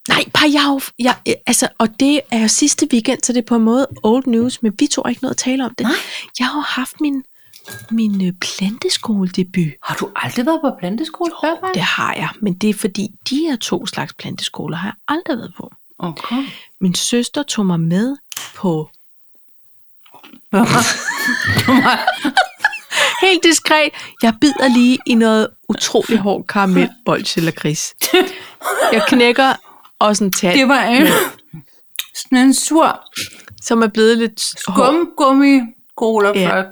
[0.09, 3.55] nej, par jeg, jo- altså, og det er jo sidste weekend, så det er på
[3.55, 5.83] en måde old news, men vi to har ikke noget at tale om det.
[5.83, 5.93] Nej.
[6.39, 7.23] Jeg har jo haft min,
[7.91, 9.73] min øh, planteskoledebut.
[9.83, 11.61] Har du aldrig været på planteskole før?
[11.61, 11.73] Maja?
[11.73, 15.37] Det har jeg, men det er fordi, de her to slags planteskoler har jeg aldrig
[15.37, 15.71] været på.
[16.03, 16.43] Okay.
[16.81, 18.17] Min søster tog mig med
[18.55, 18.89] på
[23.21, 23.89] helt diskret.
[24.23, 26.89] Jeg bider lige i noget utrolig hård karamel,
[27.37, 27.93] eller gris.
[28.91, 29.53] Jeg knækker
[29.99, 31.07] også en tand, det var en,
[32.15, 33.01] sådan en sur
[33.61, 35.59] som er blevet lidt skumgummi
[35.97, 36.57] cola Ja.
[36.57, 36.63] ja.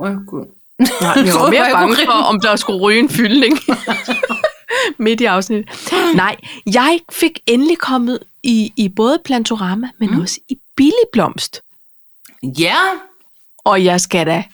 [0.00, 0.44] Åh, gud.
[0.78, 3.58] Nej, jeg var mere bange for, om der skulle ryge en fyldning
[5.04, 5.92] midt i afsnittet.
[6.14, 10.20] Nej, jeg fik endelig kommet i, i både Plantorama, men mm.
[10.20, 11.60] også i Billig Blomst.
[12.42, 12.76] Ja,
[13.64, 14.44] Og jeg skal da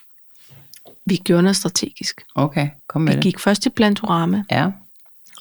[1.06, 2.22] Vi gjorde noget strategisk.
[2.34, 3.22] Okay, kom med Vi det.
[3.22, 4.66] gik først til Plantorama, Ja.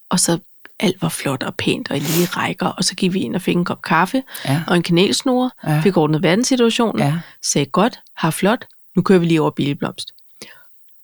[0.09, 0.39] og så
[0.79, 3.41] alt var flot og pænt og i lige rækker, og så gik vi ind og
[3.41, 4.63] fik en kop kaffe Ja.
[4.67, 5.79] og en kanelsnore, Ja.
[5.83, 7.19] fik ordnet verdenssituationen, Ja.
[7.43, 10.11] sagde godt, har flot, nu kører vi lige over Bilblomst.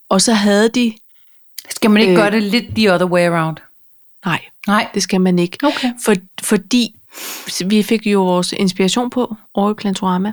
[0.08, 0.94] Og så havde de,
[1.70, 2.18] Skal man ikke Øh.
[2.18, 3.56] gøre det lidt the other way around?
[4.24, 4.90] nej, Nej.
[4.94, 5.58] det skal man ikke.
[5.62, 5.92] Okay.
[6.04, 6.96] For, fordi
[7.66, 10.32] vi fik jo vores inspiration på over i Plantorama,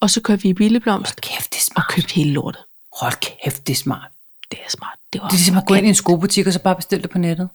[0.00, 1.86] og så kørte vi i Bilblomst Hold kæft, det er og smart.
[1.90, 2.62] købte hele lortet.
[3.00, 4.10] Hold kæft, det er smart.
[4.50, 4.98] Det er smart.
[5.12, 7.02] Det var Det er ligesom at gå ind i en skobutik og så bare bestille
[7.02, 7.48] det på nettet.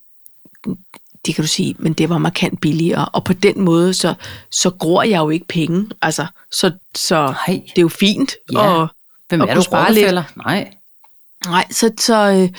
[1.25, 4.13] det kan du sige, men det var markant billigere, og på den måde, så,
[4.51, 5.89] så gror jeg jo ikke penge.
[6.01, 7.61] Altså, så, så Nej.
[7.65, 8.35] det er jo fint.
[8.51, 8.59] Ja.
[8.59, 8.88] Og,
[9.29, 10.13] Hvem Og er du, spare lidt.
[10.38, 10.73] Nej.
[11.45, 12.49] nej, så, så øh,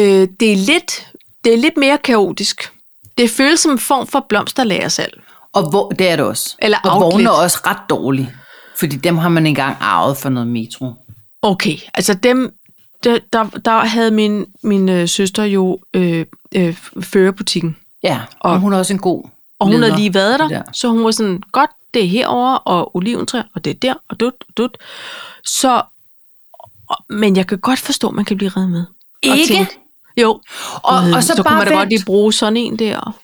[0.00, 1.12] øh, det, er lidt,
[1.44, 2.72] det er lidt mere kaotisk.
[3.18, 5.22] Det føles som en form for blomsterlagersalg.
[5.56, 6.56] Og hvor, det er det også.
[6.58, 7.12] Eller og outlet.
[7.12, 8.34] vognen er også ret dårlig.
[8.76, 10.92] Fordi dem har man engang arvet for noget metro.
[11.42, 12.54] Okay, altså dem,
[13.04, 17.76] der, der, der havde min, min øh, søster jo øh, øh, førerbutikken.
[18.02, 19.24] Ja, og, Og- hun er også en god
[19.60, 20.62] Og hun havde lige været der, der.
[20.72, 24.20] så hun var sådan, godt, det er herover og oliventræ, og det er der, og
[24.20, 24.78] dut, dut.
[25.44, 25.82] Så,
[26.90, 28.84] og- men jeg kan godt forstå, at man kan blive reddet med.
[29.30, 29.54] Og Ikke?
[29.54, 29.70] tænke,
[30.20, 30.40] jo,
[30.82, 31.78] Og, Gud, og så, så kunne bare man da vent.
[31.80, 33.16] godt lige bruge sådan en der.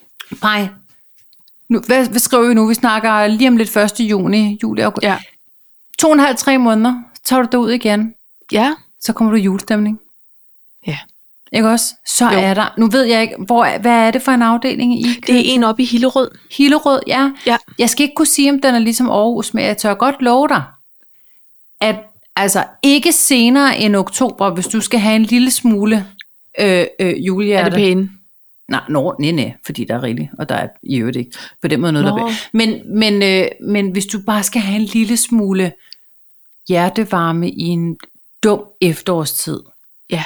[0.43, 0.69] Nej.
[1.73, 2.67] Nu, hvad, hvad skriver vi nu?
[2.67, 4.01] Vi snakker lige om lidt 1.
[4.01, 5.03] juni, juli, august.
[5.05, 5.19] Ja.
[5.99, 6.95] To og en halv, tre måneder.
[7.15, 8.15] Så tager du derud igen.
[8.53, 10.01] Ja, Så kommer du i julestemning.
[10.87, 10.99] ja.
[11.55, 11.95] Ikke også?
[12.07, 12.39] Så Jo.
[12.39, 15.03] er der, nu ved jeg ikke, hvor, hvad er det for en afdeling i?
[15.27, 16.31] Det er en oppe i Hillerød.
[16.57, 17.31] Hillerød, ja.
[17.47, 17.57] Ja.
[17.79, 20.49] Jeg skal ikke kunne sige, om den er ligesom Aarhus, men jeg tør godt love
[20.49, 20.63] dig,
[21.81, 21.97] at
[22.37, 26.07] altså ikke senere end oktober, hvis du skal have en lille smule
[26.61, 27.65] øh, øh, julehjerte.
[27.67, 28.11] Er det pæne?
[28.73, 31.31] Nej, nå, nej, nej, fordi der er rigeligt, og der er i øvrigt ikke
[31.63, 32.19] på den måde noget, Nå.
[32.19, 35.73] der er men, men, øh, men hvis du bare skal have en lille smule
[36.69, 37.99] hjertevarme i en
[38.43, 39.61] dum efterårstid,
[40.11, 40.25] Ja.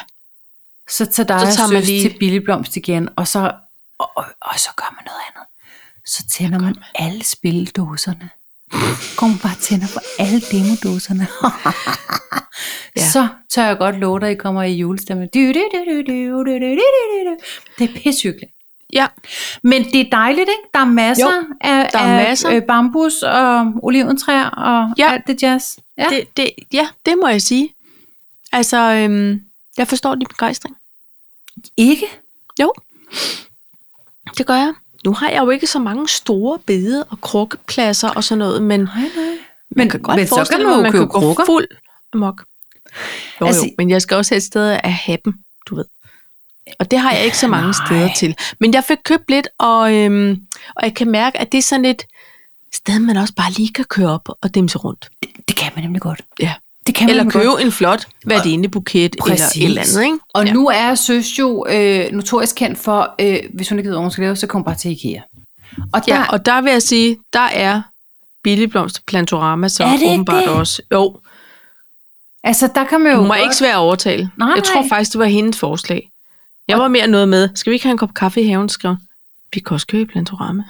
[0.91, 3.53] så tager dig Så tager man lige- til billigblomst igen, og så,
[3.99, 5.47] og, og, og så gør man noget andet.
[6.07, 8.31] Så tænder man alle spildoserne.
[9.17, 11.27] Kommer bare tænder for alle demodoserne.
[12.97, 13.11] ja.
[13.11, 15.29] Så tør jeg godt love dig, at I kommer i julestemmen.
[17.79, 18.53] Det er pissehyggeligt.
[18.93, 19.07] Ja.
[19.63, 20.69] Men det er dejligt, ikke?
[20.75, 22.55] Der er masser, jo, af, der er af.
[22.55, 25.13] Øh, bambus og oliventræer og ja.
[25.13, 25.79] alt det jazz.
[25.99, 26.07] Ja.
[26.11, 27.75] Det, det, ja, det må jeg sige.
[28.53, 29.41] Altså, øhm,
[29.79, 30.77] jeg forstår din begejstring.
[31.77, 32.07] Ikke?
[32.61, 32.73] Jo,
[34.39, 34.75] det gør jeg.
[35.07, 38.81] Nu har jeg jo ikke så mange store bede og krukkepladser og sådan noget, men
[38.81, 39.25] Nej, nej.
[39.27, 39.37] man
[39.71, 41.45] Men, kan godt men så forestille kan man mig, kan gå krukker.
[41.45, 41.67] fuld
[42.15, 42.45] amok.
[43.41, 45.35] Jo, Altså- jo, men jeg skal også have et sted at have dem,
[45.69, 45.85] du ved.
[46.79, 47.87] Og det har jeg ikke så mange Nej.
[47.87, 48.37] steder til.
[48.61, 50.37] Men jeg fik købt lidt, og, øhm,
[50.77, 52.03] og jeg kan mærke, at det er sådan et
[52.75, 55.09] sted, man også bare lige kan køre op og dimse rundt.
[55.23, 56.23] Det, det kan man nemlig godt.
[56.41, 56.55] Ja.
[56.87, 57.63] Det kan man Eller nemlig købe godt.
[57.63, 60.19] en flot værdinebuket eller et eller andet, ikke?
[60.35, 60.53] Og ja.
[60.53, 64.11] nu er Søs jo øh, notorisk kendt for, øh, hvis hun ikke ved, hvad hun
[64.11, 65.21] skal lave, så kommer bare til IKEA.
[65.93, 67.83] Og der, Ja, og der vil jeg sige, der er
[68.43, 70.53] billigblomster Plantorama så Er det åbenbart det?
[70.53, 70.83] også.
[70.93, 71.17] Jo,
[72.45, 74.31] altså, der kan man jo hun var godt- ikke svær at overtale.
[74.39, 76.11] Nej, jeg tror faktisk, det var hendes forslag.
[76.69, 78.69] Jeg var mere noget med, skal vi ikke have en kop kaffe i haven?
[78.69, 78.97] Skrev
[79.55, 80.63] vi kan også købe Plantorama.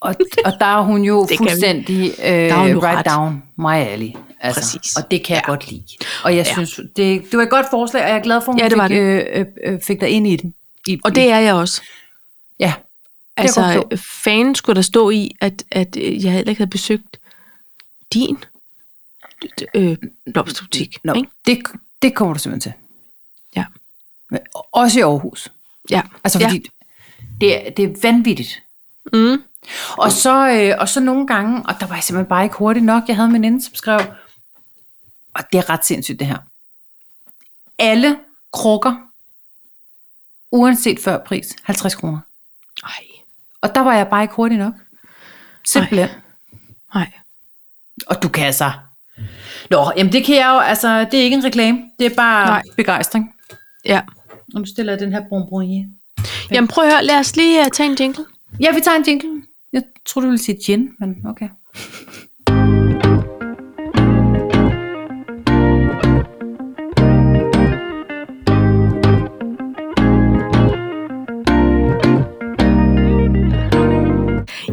[0.00, 3.06] Og, og der er hun jo Det fuldstændig øh, er hun jo right ret.
[3.06, 4.08] down my alley.
[4.40, 4.96] Altså, Præcis.
[4.96, 5.50] Og det kan jeg Ja.
[5.50, 5.84] godt lide.
[6.24, 6.52] Og jeg Ja.
[6.52, 8.68] synes, det, det var et godt forslag, og jeg er glad for, at hun Ja,
[8.68, 10.54] det var fik, øh, øh, øh, fik dig ind i den.
[10.86, 11.82] I, Og det er jeg også.
[12.60, 12.74] Ja,
[13.36, 13.84] Altså,
[14.24, 17.18] fanen skulle der stå i, at, at øh, jeg heller ikke havde besøgt
[18.14, 18.38] din
[19.74, 19.96] øh,
[20.32, 20.96] blomsterbutik.
[21.04, 21.30] Nå, Ikke?
[21.46, 21.58] det,
[22.02, 22.78] det kommer du simpelthen til.
[23.56, 23.64] Ja.
[24.30, 24.40] Men
[24.72, 25.52] Også i Aarhus.
[25.90, 26.02] Ja.
[26.24, 26.70] Altså, fordi
[27.40, 28.62] det, er, det er vanvittigt.
[29.12, 29.42] Mm.
[29.98, 32.84] Og så, øh, og så nogle gange, og der var jeg simpelthen bare ikke hurtigt
[32.84, 34.00] nok, jeg havde en veninde, som skrev,
[35.38, 36.38] og det er ret sindssygt det her.
[37.78, 38.18] Alle
[38.52, 38.96] krukker,
[40.52, 42.18] uanset før pris, 50 kroner.
[42.84, 43.04] Ej,
[43.60, 44.74] Og der var jeg bare ikke hurtig nok.
[45.64, 46.08] Simpelthen.
[46.94, 47.12] nej.
[48.06, 48.72] Og du kan altså...
[49.70, 52.46] Nå, jamen det kan jeg jo, altså, det er ikke en reklame, det er bare
[52.46, 52.62] Nej.
[52.76, 53.34] Begejstring.
[53.84, 54.02] Ja.
[54.54, 55.88] Og nu stiller jeg den her bonbonnier.
[56.50, 58.24] Jamen prøv at høre, lad os lige uh, tage en jingle.
[58.60, 59.42] Ja, vi tager en jingle.
[59.72, 61.48] Jeg tror du ville sige gin, men okay.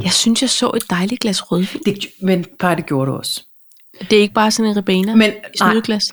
[0.05, 1.81] Jeg synes, jeg så et dejligt glas rødvin.
[1.85, 3.41] Det, men bare det gjorde du også.
[4.09, 6.03] Det er ikke bare sådan en ribena Men- i snydeglas.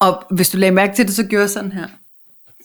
[0.00, 1.86] Og hvis du lagde mærke til det, så gjorde jeg sådan her.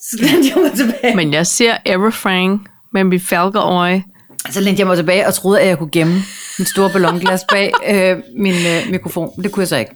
[0.02, 1.16] Så den jeg mig tilbage.
[1.16, 4.04] Men jeg ser Everfrang med mit falkerøje
[4.50, 6.14] Så lænede jeg mig tilbage og troede, at jeg kunne gemme
[6.60, 9.44] min store ballonglas bag øh, min øh, mikrofon.
[9.44, 9.92] Det kunne jeg så ikke.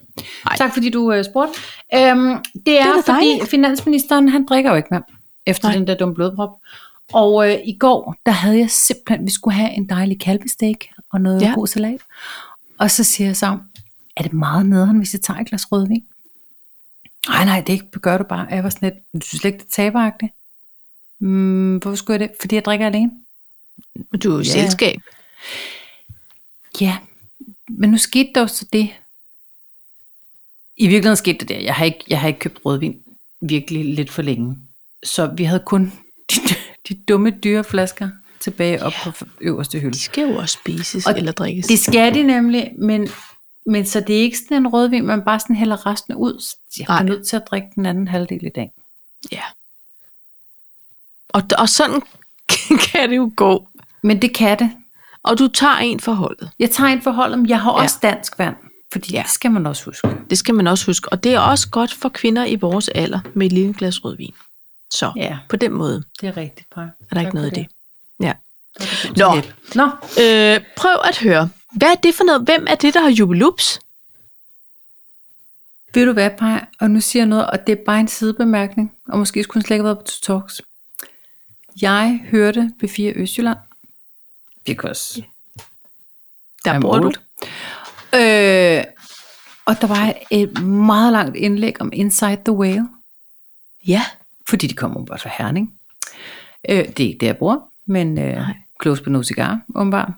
[0.45, 0.55] Nej.
[0.57, 1.53] Tak fordi du øh, spurgte.
[1.95, 2.35] Øhm,
[2.65, 3.49] det er, da fordi dejligt.
[3.49, 5.01] finansministeren, han drikker jo ikke mere
[5.47, 5.77] efter Nej.
[5.77, 6.49] den der dumme blodprop.
[7.13, 11.21] Og øh, i går, der havde jeg simpelthen, vi skulle have en dejlig kalvestek og
[11.21, 11.51] noget Ja.
[11.55, 12.01] god salat.
[12.79, 13.59] Og så siger jeg så,
[14.17, 16.03] er det meget nederen, hvis jeg tager et glas rødvin?
[17.27, 18.47] Nej, nej, det ikke, gør du bare.
[18.49, 20.31] Jeg var sådan lidt, du synes ikke, det er taberagtigt?
[21.19, 22.37] Mm, hvorfor skulle jeg det?
[22.41, 23.11] Fordi jeg drikker alene?
[24.23, 24.43] Du er jo Ja.
[24.43, 24.99] selskab.
[26.81, 26.97] Ja,
[27.69, 28.89] men nu skete der jo så det.
[30.77, 31.59] I virkeligheden skete det der.
[31.59, 33.01] Jeg har ikke, jeg har ikke købt rødvin
[33.41, 34.57] virkelig lidt for længe.
[35.03, 35.85] Så vi havde kun
[36.31, 36.35] de,
[36.91, 39.11] de dumme dyre flasker tilbage op på
[39.41, 39.93] øverste hylde.
[39.93, 41.67] De skal jo også spises Og eller drikkes.
[41.67, 43.07] Det skal de nemlig, men,
[43.65, 46.43] men så det er ikke sådan en rødvin, man bare sådan hælder resten ud.
[46.79, 48.71] Jeg er nødt til at drikke den anden halvdel i dag.
[49.31, 49.41] Ja.
[51.29, 52.01] Og, og sådan
[52.91, 53.67] kan det jo gå.
[54.03, 54.71] Men det kan det.
[55.23, 56.49] Og du tager en for holdet.
[56.59, 57.83] Jeg tager en forhold, men jeg har Ja.
[57.83, 58.55] også dansk vand.
[58.91, 59.17] Fordi Ja.
[59.17, 59.23] ja.
[59.23, 60.07] det skal man også huske.
[60.29, 61.11] Det skal man også huske.
[61.11, 64.33] Og det er også godt for kvinder i vores alder med et lille glas rødvin.
[64.91, 66.83] Så Ja, på den måde det er rigtigt, Paj.
[66.83, 67.67] er der ikke noget i det.
[68.19, 68.33] Ja.
[69.17, 69.35] Nå.
[69.35, 69.41] Nå.
[69.75, 69.85] Nå.
[70.23, 71.49] Øh, prøv at høre.
[71.77, 72.41] Hvad er det for noget?
[72.41, 73.79] Hvem er det, der har jubilups?
[75.93, 76.65] Ved du hvad, Paj?
[76.79, 79.67] Og nu siger jeg noget, og det er bare en sidebemærkning, og måske skulle den
[79.67, 80.61] slet ikke have været på Talks.
[81.81, 83.57] Jeg hørte B4 Østjylland,
[84.65, 85.23] because
[86.65, 87.07] Der bor du.
[88.17, 88.83] Øh,
[89.65, 92.87] og der var et meget langt indlæg om Inside the Whale,
[93.87, 94.01] Ja.
[94.51, 95.73] Fordi de kommer bare fra Herning.
[96.69, 98.53] Øh, det er ikke det, jeg bor, men øh, Nej.
[98.81, 100.11] close på no cigar, åbenbart.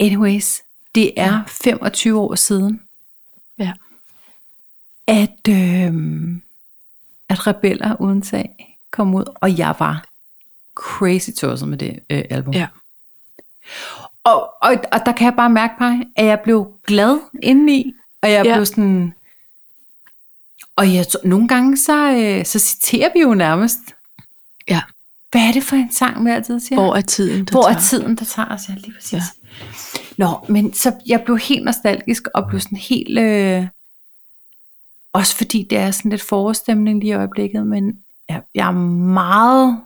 [0.00, 0.60] Anyways,
[0.94, 2.80] det er 25 år siden,
[3.58, 3.72] Ja.
[5.06, 5.92] at, øh,
[7.28, 10.04] at Rebeller uden sag kom ud, og jeg var
[10.74, 12.54] crazy tosset med det øh, album.
[12.54, 12.66] Ja.
[14.24, 15.84] Og, og, og der kan jeg bare mærke på,
[16.16, 18.54] at jeg blev glad indeni, og jeg ja.
[18.54, 19.14] blev sådan...
[20.80, 23.78] Og jeg, nogle gange, så, øh, så citerer vi jo nærmest,
[24.68, 24.80] Ja.
[25.30, 26.80] hvad er det for en sang, vi altid siger?
[26.80, 27.80] Hvor er tiden, der Hvor er tager?
[27.80, 28.60] tiden, der tager os?
[28.68, 29.12] Ja, lige præcis.
[29.12, 29.18] Ja.
[29.18, 29.64] Ja.
[30.16, 33.18] Nå, men så jeg blev helt nostalgisk, og blev sådan helt...
[33.18, 33.66] Øh,
[35.12, 38.72] også fordi det er sådan lidt forårsstemning lige i øjeblikket, men jeg, jeg er
[39.12, 39.80] meget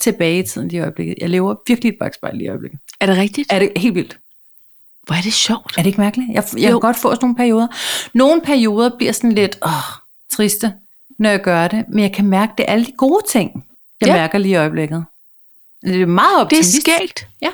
[0.00, 1.14] tilbage i tiden lige i øjeblikket.
[1.20, 2.80] Jeg lever virkelig et bagspejl lige i øjeblikket.
[3.00, 3.52] Er det rigtigt?
[3.52, 4.18] Er det helt vildt?
[5.02, 5.74] Hvor er det sjovt.
[5.78, 6.28] Er det ikke mærkeligt?
[6.34, 6.68] Jeg, jeg Jo.
[6.68, 7.66] kan godt få sådan nogle perioder.
[8.14, 9.70] Nogle perioder bliver sådan lidt åh,
[10.36, 10.74] triste,
[11.18, 13.66] når jeg gør det, men jeg kan mærke, det er alle de gode ting,
[14.00, 14.14] jeg Ja.
[14.14, 15.04] mærker lige i øjeblikket.
[15.82, 16.80] Det er meget Det er optimistisk.
[16.86, 17.28] skægt.
[17.42, 17.50] Ja.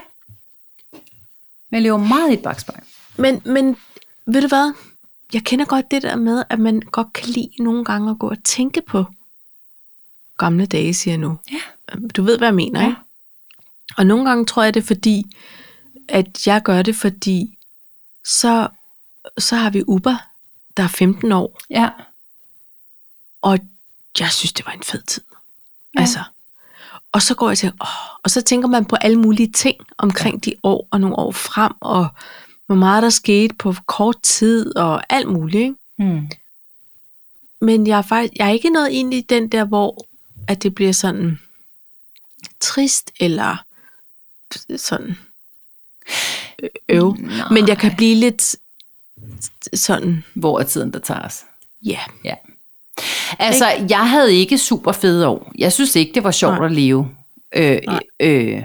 [1.70, 2.82] Men jeg lever meget i et bagspejl.
[3.16, 3.76] Men, men
[4.26, 4.72] ved du hvad?
[5.32, 8.30] Jeg kender godt det der med, at man godt kan lide nogle gange at gå
[8.30, 9.04] og tænke på
[10.38, 11.38] gamle dage, siger jeg nu.
[11.52, 11.96] Ja.
[12.16, 12.86] Du ved, hvad jeg mener, Ja.
[12.88, 13.00] ikke?
[13.96, 15.24] Og nogle gange tror jeg det er fordi,
[16.08, 17.58] at jeg gør det, fordi
[18.24, 18.68] så,
[19.38, 20.16] så har vi Uber,
[20.76, 21.88] der er 15 år, Ja.
[23.42, 23.58] Og
[24.18, 25.22] jeg synes, det var en fed tid.
[25.94, 26.00] Ja.
[26.00, 26.18] Altså.
[27.12, 30.46] Og så går jeg til, åh, og så tænker man på alle mulige ting omkring
[30.46, 30.50] ja.
[30.50, 32.08] de år og nogle år frem, og
[32.66, 35.62] hvor meget der skete på kort tid, og alt muligt.
[35.62, 35.74] Ikke?
[35.96, 36.28] Hmm.
[37.60, 40.06] Men jeg er, faktisk, jeg er ikke noget ind i den der, hvor
[40.48, 41.38] at det bliver sådan
[42.60, 43.64] trist, eller
[44.76, 45.18] sådan
[46.62, 47.16] øh, øv.
[47.50, 48.56] Men jeg kan blive lidt
[49.74, 51.44] sådan, Hvor er tiden, der tager os?
[51.82, 52.34] ja, Ja.
[53.38, 55.52] Altså, jeg havde ikke super fede år.
[55.58, 56.66] Jeg synes ikke, det var sjovt Nej.
[56.66, 57.08] at leve.
[57.56, 58.00] Øh, Nej.
[58.20, 58.62] øh,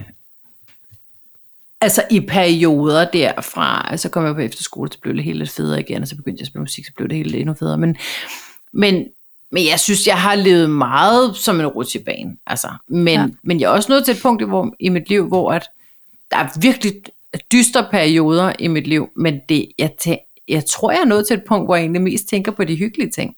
[1.81, 5.79] altså i perioder derfra, så kom jeg på efterskole, så blev det helt lidt federe
[5.79, 7.77] igen, og så begyndte jeg at spille musik, så blev det helt endnu federe.
[7.77, 7.97] Men,
[8.71, 9.05] men,
[9.51, 12.38] men jeg synes, jeg har levet meget som en rutsjebane.
[12.47, 13.25] Altså, men, Ja.
[13.43, 15.63] men jeg er også nået til et punkt i, hvor, i mit liv, hvor at
[16.31, 16.93] der er virkelig
[17.51, 21.33] dystre perioder i mit liv, men det, jeg, tæ- jeg tror, jeg er nået til
[21.38, 23.36] et punkt, hvor jeg egentlig mest tænker på de hyggelige ting.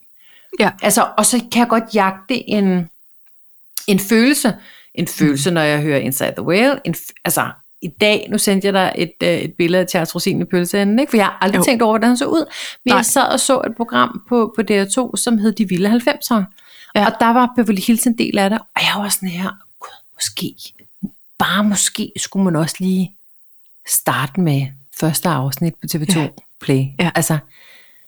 [0.59, 0.71] Ja.
[0.81, 2.89] Altså, og så kan jeg godt jagte en,
[3.87, 4.55] en følelse.
[4.95, 6.79] En følelse, når jeg hører Inside the Whale.
[6.85, 6.95] En,
[7.25, 7.51] altså,
[7.81, 10.99] i dag, nu sendte jeg dig et, øh, et billede af Charles Rosin i pølseenden,
[10.99, 11.09] ikke?
[11.09, 11.63] for jeg har aldrig Jo.
[11.63, 12.45] tænkt over, hvordan han så ud.
[12.85, 12.97] Men Nej.
[12.97, 16.43] jeg sad og så et program på, på DR2, som hed De Vilde 90'ere.
[16.95, 17.05] Ja.
[17.05, 19.49] Og der var Beverly Hills en del af det, og jeg var sådan her,
[19.79, 20.55] gud, måske,
[21.39, 23.17] bare måske skulle man også lige
[23.87, 24.67] starte med
[24.99, 26.21] første afsnit på TV2 Ja.
[26.21, 26.27] ja.
[26.61, 26.83] Play.
[26.99, 27.11] Ja.
[27.15, 27.37] Altså,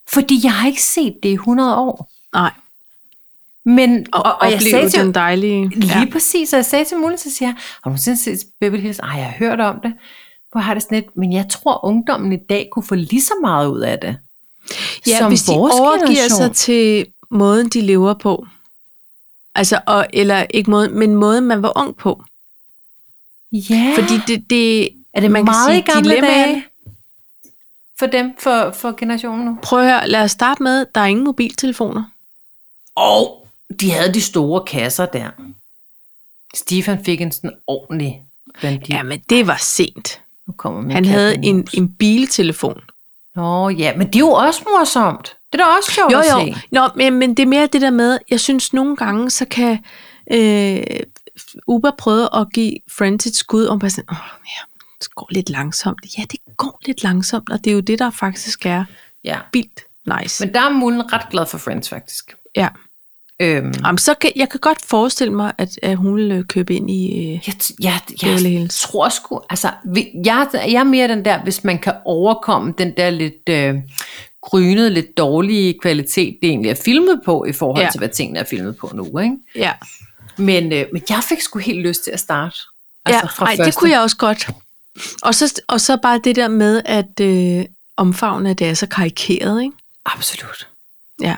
[0.09, 2.09] fordi jeg har ikke set det i 100 år.
[2.33, 2.51] Nej.
[3.65, 5.69] Men, Og, og, og jeg sagde til, den dejlige...
[5.69, 6.05] lige ja.
[6.11, 8.99] præcis, og jeg sagde til Mulle, så siger jeg, har du nogensinde set Beverly Hills?
[8.99, 9.93] Ej, jeg har hørt om det.
[10.51, 13.33] Hvor har det sådan lidt, men jeg tror, ungdommen i dag kunne få lige så
[13.41, 14.17] meget ud af det.
[15.07, 16.29] Ja, som hvis de overgiver generation.
[16.29, 18.47] sig til måden, de lever på.
[19.55, 22.23] Altså, og, eller ikke måden, men måden, man var ung på.
[23.51, 23.93] Ja.
[23.95, 26.65] Fordi det, det er det man kan meget sige, i gamle dage?
[27.99, 29.57] For dem, for, for generationen nu?
[29.61, 32.03] prøv at høre, lad os starte med, der er ingen mobiltelefoner.
[32.99, 33.47] Og
[33.79, 35.29] de havde de store kasser der.
[36.55, 38.23] Stefan fik en sådan ordentlig
[38.61, 38.89] bandit.
[38.89, 40.21] Jamen, det var sent.
[40.47, 42.81] nu kommer min Han havde en, en biltelefon.
[43.35, 45.35] Nå ja, men det er jo også morsomt.
[45.53, 46.53] Det er da også sjovt Jo, at jo.
[46.55, 46.61] se.
[46.71, 49.79] Nå, men, men det er mere det der med, jeg synes nogle gange, så kan
[50.31, 50.83] øh,
[51.67, 54.61] Uber prøve at give Friends et skud, og bare sådan, åh, ja,
[54.99, 55.99] det går lidt langsomt.
[56.17, 58.83] Ja, det går lidt langsomt, og det er jo det, der faktisk er
[59.23, 59.37] Ja.
[59.53, 59.83] vildt
[60.21, 60.45] nice.
[60.45, 62.35] Men der er Mullen ret glad for Friends, faktisk.
[62.55, 62.67] ja.
[63.39, 66.75] Øhm, Jamen, så kan, jeg kan godt forestille mig, at, at hun vil øh, købe
[66.75, 67.17] ind i...
[67.17, 67.99] Øh, jeg, jeg,
[68.43, 69.71] jeg tror sgu, altså,
[70.25, 73.75] jeg, jeg er mere den der, hvis man kan overkomme den der lidt øh,
[74.41, 77.89] grynede, lidt dårlige kvalitet, det egentlig er filmet på, i forhold Ja.
[77.91, 79.35] til, hvad tingene er filmet på nu, ikke?
[79.55, 79.71] ja,
[80.37, 82.55] Men, øh, men jeg fik sgu helt lyst til at starte.
[83.05, 84.49] altså, ja ej, det kunne jeg også godt.
[85.23, 87.65] Og så, og så bare det der med, at øh,
[87.97, 89.73] omfavne, det er så karikeret, ikke?
[90.05, 90.67] Absolut.
[91.21, 91.35] Ja.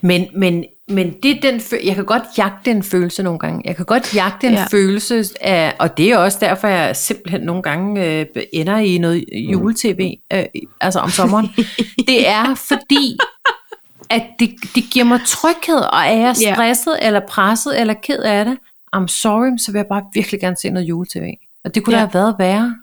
[0.00, 3.62] Men, men, men det er den jeg kan godt jagte en følelse nogle gange.
[3.64, 4.60] Jeg kan godt jagte en Ja.
[4.60, 4.66] ja.
[4.70, 9.24] følelse af, og det er også derfor, jeg simpelthen nogle gange øh, ender i noget
[9.52, 10.44] jule-tv, øh,
[10.80, 11.46] altså om sommeren.
[12.06, 13.16] det er fordi,
[14.10, 16.54] at det, det giver mig tryghed, og er jeg Ja.
[16.54, 18.58] stresset, eller presset, eller ked af det,
[18.96, 21.32] I'm sorry, så vil jeg bare virkelig gerne se noget jule-tv.
[21.64, 22.02] Og det kunne Ja.
[22.02, 22.76] da have været værre.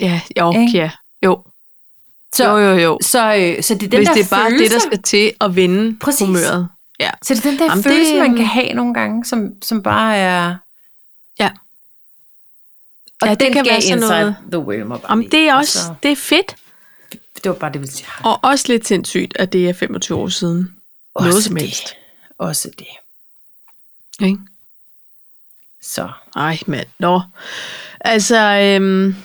[0.00, 0.78] Ja, jo, Ikke?
[0.78, 0.90] ja.
[1.24, 1.42] Jo,
[2.34, 2.98] Så, jo, jo, jo.
[3.02, 5.02] Så, øh, så det er den Hvis der det er bare følelse, det, der skal
[5.02, 6.26] til at vinde Præcis.
[6.26, 6.68] humøret.
[7.00, 7.10] Ja.
[7.22, 9.62] Så det er den der Jamen, det, følelse, det, man kan have nogle gange, som,
[9.62, 10.56] som bare er...
[11.38, 11.50] Ja.
[13.20, 15.54] Og Ja, det den kan gav være sådan noget- The mig bare Jamen, det er
[15.54, 16.56] også Altså, det er fedt,
[17.12, 18.06] det var bare det, jeg ville sige.
[18.24, 20.76] og også lidt sindssygt, at det er 25 år siden.
[21.14, 21.62] Også Noget som det.
[21.62, 21.94] helst.
[22.38, 22.86] Også det.
[24.26, 24.38] Ikke?
[25.82, 26.08] Så.
[26.36, 26.86] Ej, mand.
[26.98, 27.20] Nå.
[28.00, 29.16] Altså, øhm,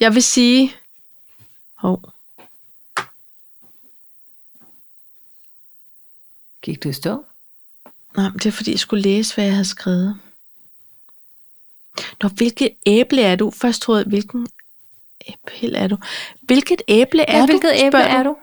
[0.00, 0.74] jeg vil sige...
[1.78, 2.13] Hov.
[6.64, 7.24] Gik du i stå?
[8.16, 10.18] Nej, men det er fordi, jeg skulle læse, hvad jeg havde skrevet.
[12.22, 13.50] Nå, hvilket æble er du?
[13.50, 14.46] Først troede jeg, hvilken
[15.28, 15.96] æble er du?
[16.42, 17.46] Hvilket æble er Ja, du?
[17.46, 18.36] hvilket æble er du?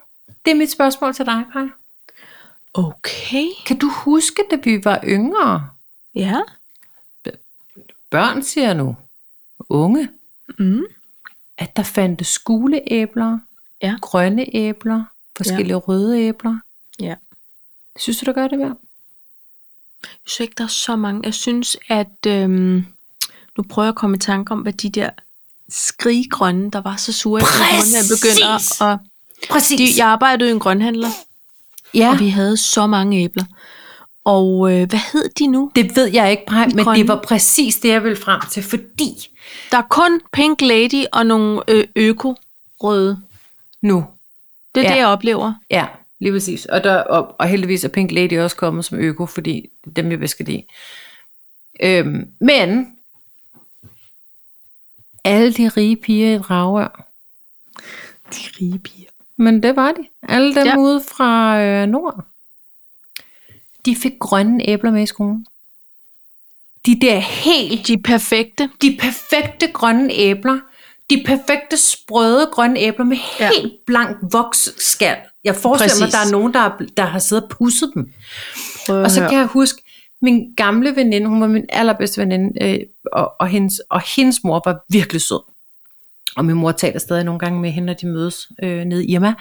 [0.46, 1.66] Det er mit spørgsmål til dig, Paj.
[2.74, 3.46] Okay.
[3.66, 5.70] Kan du huske, da vi var yngre?
[6.16, 6.42] Ja.
[8.10, 8.96] Børn siger nu.
[9.70, 10.10] Unge.
[10.60, 10.84] Mm.
[11.58, 13.40] At der fandtes gule æbler,
[13.82, 13.96] Ja.
[14.02, 15.04] grønne æbler,
[15.38, 15.76] forskellige ja.
[15.80, 16.60] røde æbler.
[17.00, 17.16] Ja.
[18.00, 18.78] Synes du, der gør det værd?
[20.04, 21.22] Jeg synes ikke, der er så mange.
[21.24, 22.26] Jeg synes, at...
[22.28, 22.86] Øhm,
[23.58, 25.10] nu prøver jeg at komme i tanke om, hvad de der
[25.70, 27.94] skriggrønne, der var så sure, Præcis!
[27.94, 29.00] jeg begynder at...
[29.50, 29.96] Præcis.
[29.96, 31.10] De, jeg arbejdede i en grønhandler,
[31.94, 32.10] ja.
[32.12, 33.44] og vi havde så mange æbler.
[34.24, 35.72] Og øh, hvad hed de nu?
[35.76, 37.00] Det ved jeg ikke, Paj, men grønne.
[37.00, 39.12] det var præcis det, jeg ville frem til, fordi
[39.72, 43.22] Der er kun Pink Lady og nogle øh, øko-røde.
[43.82, 44.06] nu,
[44.76, 44.94] Det er Ja.
[44.94, 45.54] det, jeg oplever.
[45.70, 45.86] ja,
[46.22, 49.70] lige præcis, og, der, og, og heldigvis er Pink Lady også kommet som øko, fordi
[49.84, 50.64] det er dem, jeg bedst kan lide.
[51.84, 52.98] Øhm, men,
[55.24, 57.08] alle de rige piger i Dragør,
[58.32, 59.10] De rige piger.
[59.38, 60.78] men det var de, alle dem Ja.
[60.78, 62.26] ude fra øh, Nord,
[63.86, 65.46] de fik grønne æbler med i skolen.
[66.86, 68.70] De der helt De er perfekte.
[68.82, 70.60] de perfekte grønne æbler,
[71.10, 73.50] de perfekte sprøde grønne æbler med Ja.
[73.62, 75.18] helt blank voksskal.
[75.44, 76.16] Jeg forestiller mig, Præcis.
[76.16, 78.14] at der er nogen, der, der har siddet og pusset dem.
[78.86, 79.84] Prøv Og så kan jeg huske,
[80.22, 82.80] min gamle veninde, hun var min allerbedste veninde, øh,
[83.12, 85.40] og, og, hendes, og hendes mor var virkelig sød.
[86.36, 89.12] Og min mor taler stadig nogle gange med hende, når de mødes øh, nede i
[89.12, 89.34] Irma,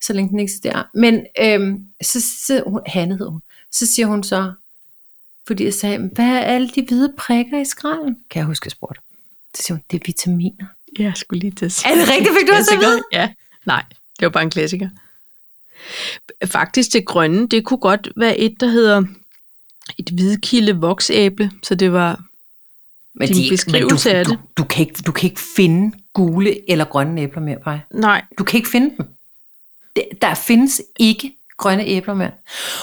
[0.00, 0.82] så længe den eksisterer.
[0.94, 4.52] Men øh, så, så hun, Hanne hed hun, så siger hun så,
[5.46, 8.16] fordi jeg sagde, hvad er alle de hvide prikker i skralden?
[8.30, 9.00] Kan jeg huske, jeg spurgte.
[9.54, 10.66] Så siger hun, det er vitaminer.
[10.98, 11.92] Jeg skulle lige til at sige.
[11.92, 12.30] Er det rigtigt?
[12.40, 13.02] Fik du også at vide?
[13.12, 13.28] Ja.
[13.66, 14.88] Nej, det var bare en klassiker.
[16.44, 19.02] Faktisk det grønne, det kunne godt være et, der hedder
[19.98, 22.20] et hvidkilde voksæble, så det var
[23.14, 24.38] Men, Din beskrivelse men af du, det.
[24.38, 27.78] Du, du, kan ikke, du kan ikke finde gule eller grønne æbler mere, Paj.
[27.94, 29.06] Nej, Du kan ikke finde dem.
[30.22, 32.30] Der findes ikke grønne æbler mere.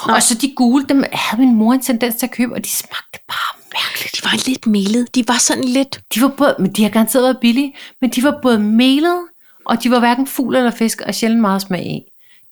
[0.08, 0.16] Nej.
[0.16, 2.70] Og så de gule, dem havde min mor en tendens til at købe, og de
[2.70, 4.16] smagte bare mærkeligt.
[4.16, 5.16] de var lidt melet.
[5.16, 6.02] De var sådan lidt...
[6.16, 9.22] De var både, men de har garanteret været billige, men de var både melede,
[9.66, 12.02] og de var hverken fugl eller fisk, og sjældent meget smag i.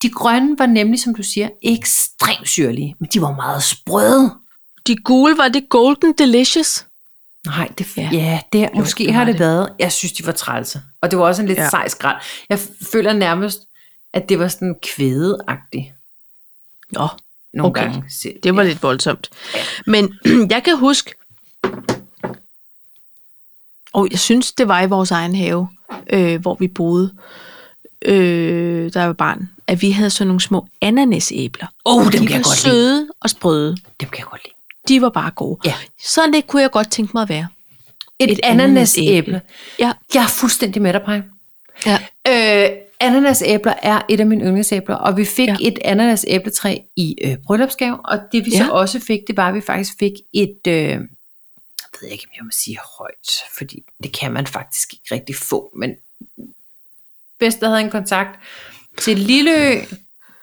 [0.02, 4.34] De grønne var nemlig, som du siger, ekstremt syrlige, men de var meget sprøde.
[4.86, 6.86] De gule var det Golden Delicious.
[7.46, 8.08] Nej, det, Ja.
[8.12, 9.40] ja, ja det, jo, måske det har det, det.
[9.40, 9.72] været.
[9.78, 10.82] Jeg synes, de var trælse.
[11.02, 11.62] Og det var også en lidt Ja.
[11.62, 11.70] ja.
[11.70, 12.16] sej skrald.
[12.48, 12.58] Jeg
[12.92, 13.60] føler nærmest,
[14.12, 15.84] at det var sådan kvædeagtigt
[16.92, 17.08] Nå,
[17.54, 17.82] nogle Okay.
[17.92, 18.04] gange.
[18.42, 19.30] Det var lidt voldsomt.
[19.86, 20.14] Men
[20.54, 21.14] jeg kan huske,
[23.92, 25.68] Og jeg synes, det var i vores egen have,
[26.10, 27.14] øh, hvor vi boede,
[28.04, 31.66] øh, jeg var barn, at vi havde sådan nogle små ananæsæbler.
[31.86, 32.74] Åh, dem de kan jeg godt lide.
[32.74, 33.76] søde og sprøde.
[34.00, 34.54] Dem kan jeg godt lide.
[34.88, 35.60] De var bare gode.
[35.64, 35.74] Ja.
[36.04, 37.48] Sådan det kunne jeg godt tænke mig at være.
[38.18, 39.42] Et, Et ananasæble.
[39.78, 39.92] Ja.
[40.14, 41.22] Jeg er fuldstændig med dig, Paj.
[41.86, 41.98] ja.
[42.28, 45.56] Øh, ananasæbler er et af mine yndlingsæbler, og vi fik Ja.
[45.60, 48.58] et ananasæbletræ i øh, bryllupsgave, og det vi ja.
[48.58, 48.64] Ja.
[48.64, 51.00] så også fik, det var, at vi faktisk fik et, øh, jeg
[52.00, 55.70] ved ikke, om jeg må sige højt, fordi det kan man faktisk ikke rigtig få,
[55.76, 55.90] men
[57.40, 58.38] bedst der havde en kontakt
[59.00, 59.80] til Lilleø,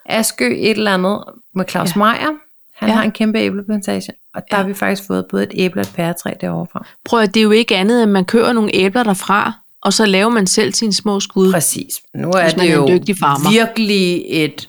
[0.06, 1.24] Askø, et eller andet,
[1.56, 2.00] med Claus ja.
[2.00, 2.32] Meier.
[2.76, 2.96] Han Ja.
[2.96, 4.62] har en kæmpe æbleplantage, og der Ja.
[4.62, 6.86] har vi faktisk fået både et æble og et pæretræ derovre fra.
[7.06, 10.06] Prøv at det er jo ikke andet, end man kører nogle æbler derfra, og så
[10.06, 11.52] laver man selv sine små skud.
[11.54, 12.02] Præcis.
[12.16, 13.52] Nu er det er jo en dygtig farmer.
[13.52, 14.68] virkelig et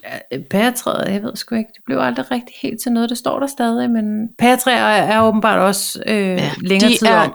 [0.51, 0.91] pæretræ.
[1.13, 3.11] Jeg ved sgu ikke, det blev aldrig rigtig helt til noget.
[3.11, 7.17] Det står der stadig, men pæretræer er åbenbart også øh, ja, længere de tid er-
[7.17, 7.35] om.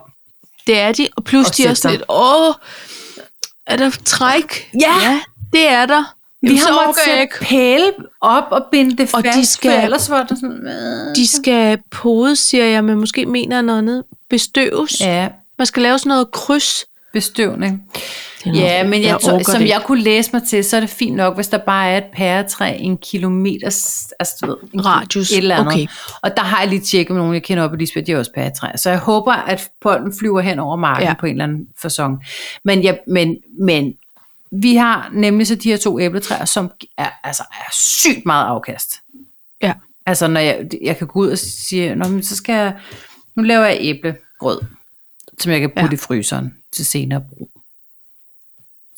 [0.67, 2.53] Det er de, og plus Og de er sådan lidt, åh,
[3.67, 4.69] er der træk?
[4.73, 4.93] Ja.
[5.09, 5.19] ja
[5.53, 6.15] det er der.
[6.41, 10.09] Vi har måttet sætte pæle op og binde det Og de fast, skal- for ellers
[10.09, 10.67] var det sådan...
[10.67, 11.15] Øh.
[11.15, 14.03] De skal podes, siger jeg, men måske mener noget andet.
[14.29, 15.01] Bestøves.
[15.01, 15.27] Ja.
[15.57, 16.85] Man skal lave sådan noget kryds.
[17.13, 17.81] bestøvning.
[18.45, 20.79] Noget- Ja, men jeg, jeg orker som det jeg kunne læse mig til, så er
[20.79, 23.65] det fint nok, hvis der bare er et pæretræ en kilometer,
[24.19, 25.73] altså du ved, en Radius, et eller andet.
[25.73, 25.87] okay.
[26.21, 28.17] Og der har jeg lige tjekket med nogen, jeg kender op i Lisbeth, de er
[28.17, 28.77] også pæretræer.
[28.77, 31.13] Så jeg håber, at pollen flyver hen over marken ja.
[31.19, 32.23] på en eller anden fasong.
[32.65, 33.93] Men, jeg, men, men
[34.51, 39.01] vi har nemlig så de her to æbletræer, som er, altså, er sygt meget afkast.
[39.61, 39.73] Ja.
[40.05, 42.79] Altså når jeg, jeg kan gå ud og sige, Nå, men så skal jeg,
[43.35, 44.61] nu laver jeg æblegrød,
[45.39, 45.91] som jeg kan putte Ja.
[45.93, 47.49] i fryseren til senere brug.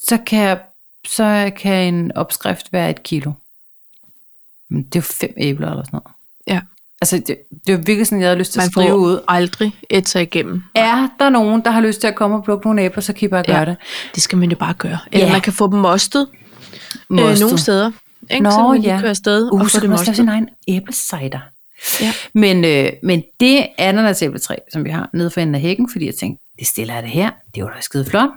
[0.03, 0.61] Så kan, jeg,
[1.07, 3.31] så kan en opskrift være et kilo.
[4.69, 6.15] Men det er jo fem æbler eller sådan noget.
[6.47, 6.61] Ja.
[7.01, 7.37] Altså, det,
[7.67, 9.19] det jo virkelig sådan, jeg havde lyst til at Man skrive får ud.
[9.27, 10.63] aldrig et sig igennem.
[10.75, 13.25] Er der nogen, der har lyst til at komme og plukke nogle æbler, så kan
[13.25, 13.65] I bare gøre Ja.
[13.65, 13.77] det.
[14.15, 14.97] Det skal man jo bare gøre.
[15.11, 15.31] Eller Ja.
[15.31, 17.39] man kan få dem mostet øh, Mostet.
[17.39, 17.91] nogle steder.
[18.31, 18.43] Ikke?
[18.43, 18.97] Nå, så ja.
[18.99, 20.15] kører afsted Uh, og så får det også mostet.
[20.15, 21.39] sin egen æblecider.
[22.01, 22.13] Ja.
[22.33, 26.15] Men, øh, men det ananasæbletræ, som vi har nede for enden af hækken, fordi jeg
[26.15, 28.29] tænkte, det stiller jeg det her, det var da skide flot.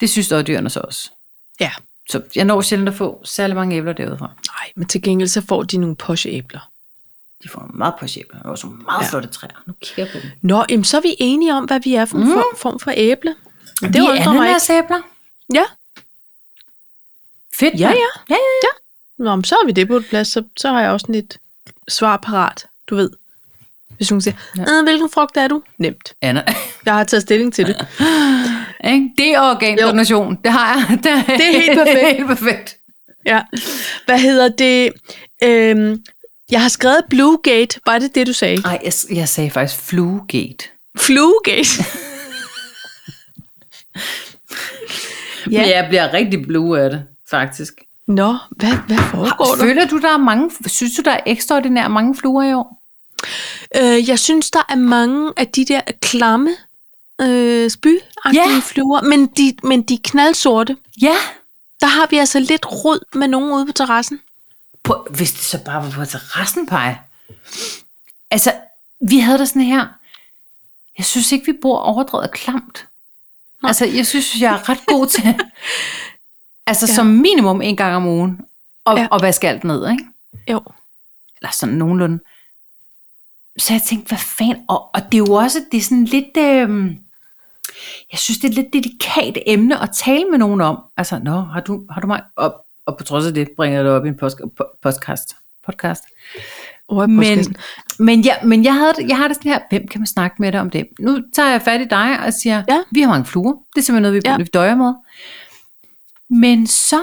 [0.00, 1.10] Det synes dyrene så også.
[1.60, 1.70] Ja.
[2.10, 4.26] Så jeg når sjældent at få særlig mange æbler derudfra.
[4.26, 6.68] Nej, men til gengæld så får de nogle poshe æbler.
[7.46, 9.08] De får meget på æbler, og også nogle meget Ja.
[9.10, 9.62] flotte træer.
[9.66, 10.30] Nu kigger jeg på dem.
[10.42, 12.30] Nå, jamen, så er vi enige om, hvad vi er for en Mm.
[12.32, 13.34] form, form for æble.
[13.80, 15.00] Det Vi er ananasæbler.
[15.54, 15.62] Ja,
[17.58, 17.94] Fedt, ja, ja.
[18.30, 18.68] ja, ja, ja.
[19.24, 21.38] Nå, men så har vi det på et plads, så, så har jeg også et
[21.88, 23.10] svar parat, du ved.
[23.96, 24.62] Hvis hun siger, Ja.
[24.62, 24.82] ja.
[24.82, 25.62] hvilken frugt er du?
[25.78, 26.14] Nemt.
[26.22, 26.44] Anna.
[26.84, 27.76] Jeg har taget stilling til det.
[28.92, 29.10] Ikke?
[29.18, 30.38] Det er organdonation.
[30.44, 30.98] Det har jeg.
[31.04, 32.06] Det er, Det er helt perfekt.
[32.16, 32.76] helt perfekt.
[33.26, 33.42] Ja.
[34.06, 34.92] Hvad hedder det?
[35.42, 36.04] Øhm,
[36.50, 37.80] jeg har skrevet Bluegate.
[37.86, 38.56] Var det det, du sagde?
[38.60, 40.64] Nej, jeg, jeg sagde faktisk fluegate.
[40.98, 41.68] Fluegate.
[45.50, 45.60] Ja.
[45.60, 47.72] Men jeg bliver rigtig blue af det, faktisk.
[48.08, 49.62] Nå, hvad, hvad foregår der?
[49.64, 52.82] Føler du, der er mange, synes du, der er ekstraordinært mange fluer i år?
[53.76, 56.50] Øh, jeg synes, der er mange af de der klamme
[57.20, 58.02] øh, spyagtige
[58.34, 58.60] Ja.
[58.64, 60.76] fluer, men de, men de er knaldsorte.
[61.02, 61.14] Ja.
[61.80, 64.20] Der har vi altså lidt rod med nogen ude på terrassen.
[64.86, 66.94] På, hvis det så bare var på terrassen, Paj.
[68.30, 68.52] Altså,
[69.08, 69.86] vi havde det sådan her.
[70.98, 72.88] Jeg synes ikke, vi bor overdrevet klamt.
[73.62, 73.68] Nej.
[73.68, 75.22] Altså, jeg synes, jeg er ret god til,
[76.66, 76.94] altså Ja.
[76.94, 78.40] som minimum en gang om ugen,
[78.84, 79.08] og, ja.
[79.10, 80.04] og vaske alt ned, ikke?
[80.50, 80.62] Jo.
[81.40, 82.18] Eller sådan nogenlunde.
[83.58, 84.64] Så jeg tænkte, hvad fanden?
[84.68, 86.96] Og, og det er jo også, det er sådan lidt, øh,
[88.12, 90.78] jeg synes, det er et lidt delikat emne at tale med nogen om.
[90.96, 92.22] Altså, nå, har du, har du mig?
[92.36, 95.36] Og, og på trods af det, bringer det op i en post- po- podcast.
[95.66, 96.02] podcast.
[96.90, 97.56] I Men,
[97.98, 100.52] men, jeg, men jeg, havde, jeg har det sådan her, hvem kan man snakke med
[100.52, 100.88] dig om det?
[101.00, 102.78] Nu tager jeg fat i dig og siger, Ja.
[102.90, 103.52] vi har mange fluer.
[103.52, 104.30] Det er simpelthen noget, vi, Ja.
[104.30, 104.36] ja.
[104.36, 104.94] vi døjer med.
[106.30, 107.00] Men så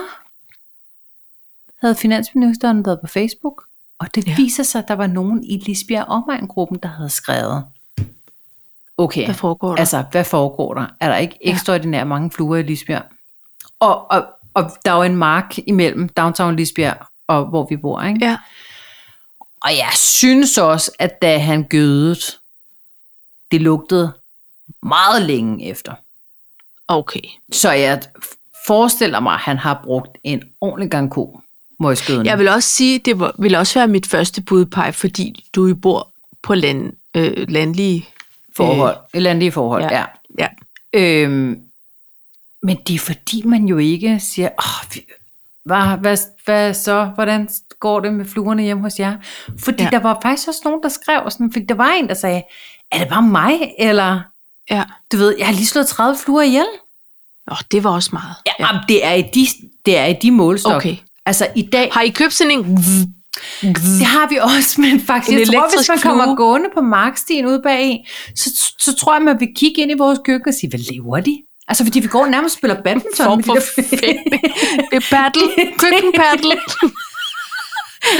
[1.80, 3.64] havde finansministeren været på Facebook,
[3.98, 4.30] og det Ja.
[4.30, 4.36] ja.
[4.36, 7.64] viser sig, at der var nogen i Lisbjerg Omegn-gruppen, der havde skrevet,
[8.98, 9.76] okay, Hvad foregår der?
[9.76, 10.86] altså, hvad foregår der?
[11.00, 11.50] Er der ikke Ja.
[11.52, 13.02] ekstraordinært mange fluer i Lisbjerg?
[13.80, 18.02] Og, og, og der er jo en mark imellem downtown Lisbjerg og hvor vi bor,
[18.02, 18.26] ikke?
[18.26, 18.38] Ja.
[19.62, 22.20] Og jeg synes også, at da han gødede,
[23.50, 24.12] det lugtede
[24.82, 25.94] meget længe efter.
[26.88, 27.20] Okay.
[27.52, 28.02] Så jeg
[28.66, 31.40] forestiller mig, at han har brugt en ordentlig gang ko
[31.80, 32.26] møgskøden.
[32.26, 35.74] Jeg vil også sige, det var, vil også være mit første budpej, fordi du jo
[35.74, 38.08] bor på land, øh, landlige
[38.56, 38.96] forhold.
[39.14, 39.98] Eller andet forhold, ja.
[39.98, 40.04] ja.
[40.38, 40.48] Ja.
[40.92, 41.60] Øhm,
[42.64, 44.96] men det er fordi, man jo ikke siger, oh,
[45.64, 47.48] hvad, hvad, hvad så, hvordan
[47.80, 49.16] går det med fluerne hjemme hos jer?
[49.58, 49.88] Fordi Ja.
[49.92, 52.42] der var faktisk også nogen, der skrev sådan, fordi der var en, der sagde,
[52.92, 54.20] er det bare mig, eller
[54.70, 54.82] Ja.
[55.12, 56.66] Du ved, jeg har lige slået 30 fluer ihjel.
[57.50, 58.34] Åh, det var også meget.
[58.46, 58.78] Ja, ja.
[58.88, 59.46] det er i de,
[59.86, 60.74] det er i de målestok.
[60.76, 60.96] Okay.
[61.26, 62.76] Altså i dag, Har I købt sådan en...
[63.62, 66.36] det har vi også, men faktisk, En jeg tror, hvis man kommer flue.
[66.36, 68.06] gående på markstien ude bag,
[68.36, 71.20] så, så tror jeg, man vil kigge ind i vores køkken og sige, hvad lever
[71.20, 71.42] de?
[71.68, 73.26] Altså, fordi vi går nærmest og spiller badminton.
[73.26, 74.42] form med de for der- fægtning.
[74.90, 75.42] Det er paddle.
[75.82, 76.56] Køkkenpaddle.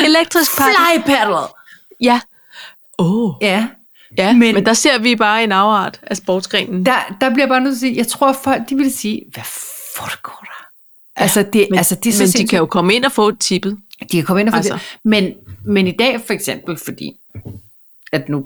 [0.04, 0.74] Elektrisk paddle.
[0.74, 1.36] Fly paddle.
[2.00, 2.20] Ja.
[2.98, 3.24] Åh.
[3.24, 3.34] Oh.
[3.40, 3.68] Ja,
[4.18, 6.86] Ja, Men- men, der ser vi bare en afart af sportsgrenen.
[6.86, 9.22] der, der bliver bare nødt til at sige, jeg tror, at folk de vil sige,
[9.32, 9.42] hvad
[9.96, 10.66] foregår der?
[11.22, 12.50] Altså, det, Men, altså, det er så men de sindssygt.
[12.50, 13.78] kan jo komme ind og få tippet.
[14.00, 14.74] De kan komme ind og få altså.
[14.74, 14.82] Det.
[15.04, 15.34] Men,
[15.64, 17.12] men i dag for eksempel, fordi
[18.12, 18.44] at nu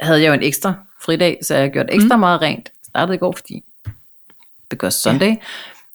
[0.00, 2.20] havde jeg jo en ekstra fridag, så jeg har gjort ekstra mm.
[2.20, 2.68] meget rent.
[2.88, 3.62] Startede i går, fordi
[4.76, 5.36] gør Sunday.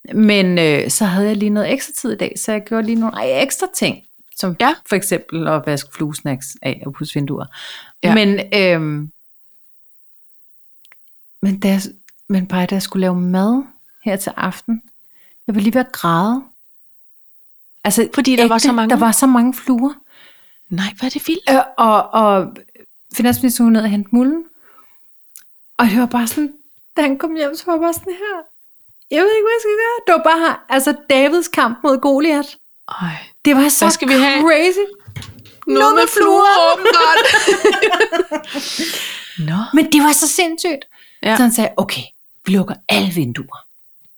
[0.07, 0.13] Ja.
[0.13, 2.99] Men øh, så havde jeg lige noget ekstra tid i dag, så jeg gjorde lige
[2.99, 4.05] nogle ej, ekstra ting.
[4.37, 4.75] Som ja.
[4.85, 7.45] For eksempel at vaske fluesnacks af og pusse vinduer.
[8.03, 8.13] Ja.
[8.13, 9.11] Men, øhm,
[11.41, 11.81] men, da jeg,
[12.29, 13.63] men bare da jeg skulle lave mad
[14.03, 14.81] her til aften,
[15.47, 16.43] jeg ville lige være græde.
[17.83, 18.89] Altså, Fordi der var så mange?
[18.89, 19.93] Der var så mange fluer.
[20.69, 21.49] Nej, hvad er det vildt?
[21.49, 22.57] Øh, og, og
[23.13, 24.45] finansministeren var ned og hente mulden.
[25.77, 26.53] Og det var bare sådan,
[26.97, 28.52] da han kom hjem, så var jeg bare sådan her.
[29.11, 29.97] Jeg ved ikke, hvad jeg skal gøre.
[30.07, 32.49] Det var bare altså Davids kamp mod Goliath.
[33.01, 33.15] Ej.
[33.45, 34.41] Det var så skal vi have?
[34.41, 34.85] crazy.
[35.67, 37.19] Noget med fluer, åbenbart.
[39.49, 39.57] Nå.
[39.73, 40.85] Men det var så sindssygt.
[41.23, 41.35] Ja.
[41.35, 42.01] Så han sagde, okay,
[42.45, 43.57] vi lukker alle vinduer.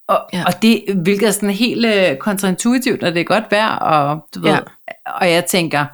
[0.07, 0.43] Og, ja.
[0.45, 4.41] Og det, hvilket er sådan helt øh, kontraintuitivt, og det er godt vejr, og du
[4.41, 4.59] ved, ja.
[5.05, 5.85] Og jeg tænker,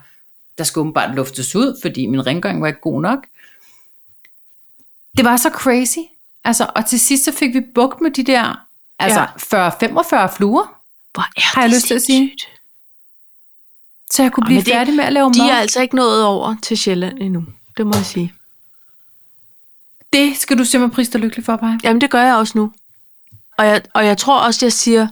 [0.57, 3.27] der skal åbenbart luftes ud, fordi min rengøring var ikke god nok.
[5.17, 5.99] Det var så crazy.
[6.43, 8.65] Altså, og til sidst så fik vi bukt med de der
[9.03, 10.25] altså Ja.
[10.27, 10.65] 40-45 fluer,
[11.13, 12.35] Hvor er Har jeg lyst til at sige.
[14.11, 15.33] så jeg kunne blive det- færdig med at lave mad.
[15.45, 17.45] De er altså ikke nået over til Sjælland endnu.
[17.77, 18.33] Det må jeg sige.
[20.13, 21.69] Det skal du simpelthen prise dig lykkelig for, Paj.
[21.83, 22.71] Jamen, det gør jeg også nu.
[23.57, 25.07] Og jeg, og jeg tror også, jeg siger,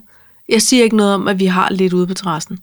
[0.49, 2.59] jeg siger ikke noget om, at vi har lidt ude på terrassen.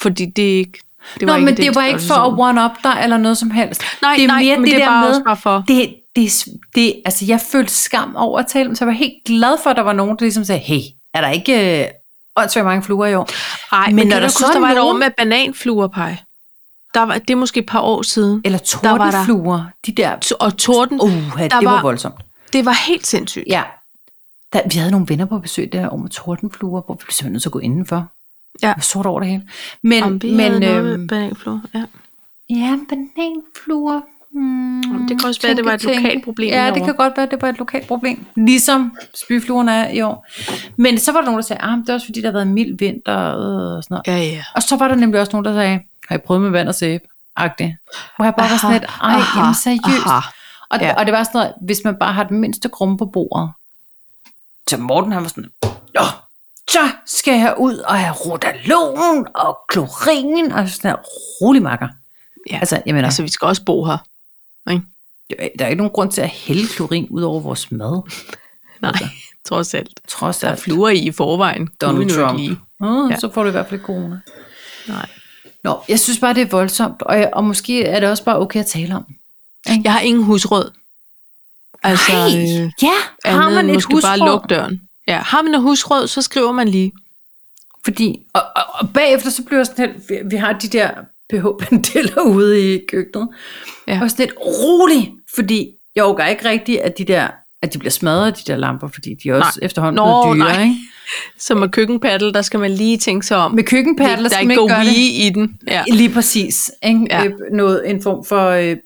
[0.00, 0.78] Fordi det er ikke...
[1.14, 3.82] Det Nå, ikke men det var ikke for at one-up dig eller noget som helst.
[4.02, 5.64] Nej, det er nej, mere men det, det er bare med, også bare for...
[5.68, 6.44] det, det,
[6.74, 9.70] det, altså jeg følte skam over at tale om, så jeg var helt glad for,
[9.70, 10.80] at der var nogen, der ligesom sagde, hey,
[11.14, 11.88] er der ikke øh,
[12.36, 13.28] åndssvagt mange fluer i år?
[13.74, 16.16] Ej, Men men, når der så huske, er der var et år nogen- med bananfluerpej?
[16.94, 18.40] Der var, det er måske et par år siden.
[18.44, 22.14] Eller var der- tordenfluer, de der, Og torden, uh, der det var var- voldsomt.
[22.52, 23.44] det var helt sindssygt.
[23.48, 23.62] Ja,
[24.52, 27.42] der, vi havde nogle venner på besøg der med tordenfluer, hvor vi blev simpelthen nødt
[27.42, 28.06] til at gå indenfor.
[28.62, 28.68] Ja.
[28.68, 29.48] Det var sort over det hele.
[29.82, 31.60] Men, Om vi men havde øhm, bananfluer.
[31.74, 31.84] Ja.
[32.50, 34.00] ja, bananfluer.
[34.34, 36.94] Hmm, det kan også være, at det var et tænke, lokalt problem Ja, det kan
[36.94, 38.26] godt være, at det var et lokalt problem.
[38.36, 40.26] Ligesom spyfluerne er i år.
[40.76, 42.46] Men så var der nogen, der sagde, ah, det er også fordi, der har været
[42.46, 44.20] mild vinter og sådan noget.
[44.20, 44.44] Ja, ja.
[44.54, 46.74] Og så var der nemlig også nogen, der sagde, har I prøvet med vand og
[46.74, 47.04] sæbe?
[47.36, 47.72] Agtigt.
[48.16, 50.06] Hvor jeg bare var sådan lidt, ej, aha, jamen seriøst.
[50.06, 50.28] aha.
[50.70, 50.86] Og, ja.
[50.86, 50.94] Ja.
[50.94, 53.50] og det var sådan noget, hvis man bare har den mindste krumme på bordet.
[54.70, 55.50] Så Morten han var sådan,
[55.94, 56.04] Nå,
[56.70, 60.96] så skal jeg ud og have rotalon og klorin og sådan her
[61.42, 61.88] rolig makker.
[62.50, 62.58] Ja.
[62.58, 63.98] Altså, jeg mener, Altså, vi skal også bo her.
[64.70, 64.82] Ikke?
[65.58, 68.02] der er ikke nogen grund til at hælde klorin ud over vores mad.
[68.82, 69.04] Nej, Altså.
[69.48, 70.00] trods alt.
[70.08, 70.60] Trods Der alt.
[70.60, 71.68] fluer i i forvejen.
[71.80, 72.38] Donald ikke Trump.
[72.38, 72.58] Lige.
[73.10, 73.16] Ja.
[73.20, 74.20] Så får du i hvert fald ikke corona.
[74.88, 75.08] Nej.
[75.64, 78.38] Nå, jeg synes bare, det er voldsomt, og, jeg, og måske er det også bare
[78.38, 79.04] okay at tale om.
[79.84, 80.70] Jeg har ingen husråd.
[81.82, 84.10] Altså, Ej, øh, ja, har man et måske husråd?
[84.10, 84.80] bare lukke døren.
[85.08, 86.92] Ja, har man et husråd, så skriver man lige.
[87.84, 90.90] Fordi, og, og, og bagefter så bliver sådan helt, vi, vi har de der
[91.40, 93.28] pH-pendeller ude i køkkenet.
[93.88, 93.98] Ja.
[94.02, 97.28] Og sådan lidt rolig, fordi jeg overgår ikke rigtigt, at de der
[97.62, 99.66] at de bliver smadret, de der lamper, fordi de er også Nej.
[99.66, 100.62] efterhånden Nå, blevet dyre, nej.
[100.62, 100.76] ikke?
[101.38, 103.52] Som med køkkenpaddle, der skal man lige tænke sig om.
[103.52, 104.96] Med køkkenpaddler der skal ikke man ikke gøre det.
[104.96, 105.58] i den.
[105.68, 105.84] Ja.
[105.88, 106.70] Lige præcis.
[106.82, 107.06] Ikke?
[107.10, 107.24] Ja.
[107.24, 108.76] Øh, Noget, en form for, øh,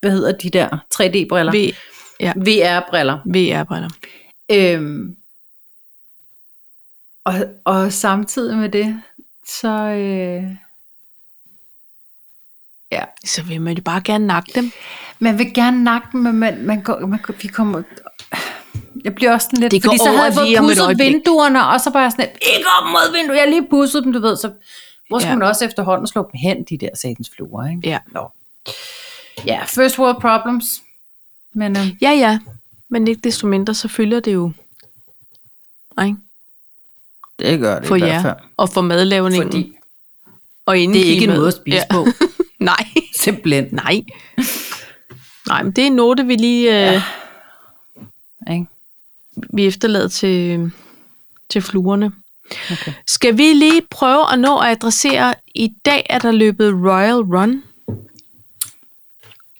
[0.00, 1.52] hvad hedder de der, 3D-briller?
[1.52, 1.74] V,
[2.20, 2.32] ja.
[2.36, 3.18] VR-briller.
[3.26, 3.88] VR-briller.
[4.52, 5.14] Øhm,
[7.24, 7.34] og,
[7.64, 9.00] og samtidig med det,
[9.48, 9.68] så...
[9.68, 10.63] Øh,
[12.94, 13.04] ja.
[13.24, 14.70] Så vil man jo bare gerne nakke dem.
[15.18, 17.82] Man vil gerne nakke dem, men man, man, går, man, går- vi kommer...
[19.04, 19.70] Jeg bliver også sådan lidt...
[19.72, 21.06] Det går fordi så havde jeg fået lige om et pudset øjeblik.
[21.12, 24.12] vinduerne, og så bare sådan lidt, ikke op mod vinduet, jeg har lige pudset dem,
[24.12, 24.36] du ved.
[24.36, 24.52] Så
[25.08, 25.36] hvor skal ja.
[25.36, 27.80] Man også efterhånden slå dem hen, de der satans fluer, ikke?
[27.88, 27.98] Ja.
[28.12, 28.28] Nå.
[29.46, 30.64] Ja, first world problems.
[31.54, 32.38] Men øh, Ja, ja.
[32.90, 34.52] Men ikke desto mindre, så følger det jo.
[36.02, 36.16] Ikke?
[37.38, 38.22] det gør det For i hvert jer.
[38.22, 38.36] fald.
[38.56, 39.48] Og for madlavningen.
[39.52, 39.72] Fordi
[40.66, 41.38] og det er ikke indeklimaet.
[41.38, 41.94] noget at spise ja.
[41.94, 42.06] på.
[42.64, 42.86] Nej.
[43.20, 43.68] Simpelthen.
[43.72, 44.02] Nej.
[45.48, 47.02] Nej, men det er en note, vi lige øh,
[48.48, 48.52] Ja.
[48.52, 48.66] Ikke?
[49.52, 50.70] vi efterlader til,
[51.50, 52.12] til fluerne.
[52.72, 52.92] Okay.
[53.06, 57.62] Skal vi lige prøve at nå at adressere, i dag er der løbet Royal Run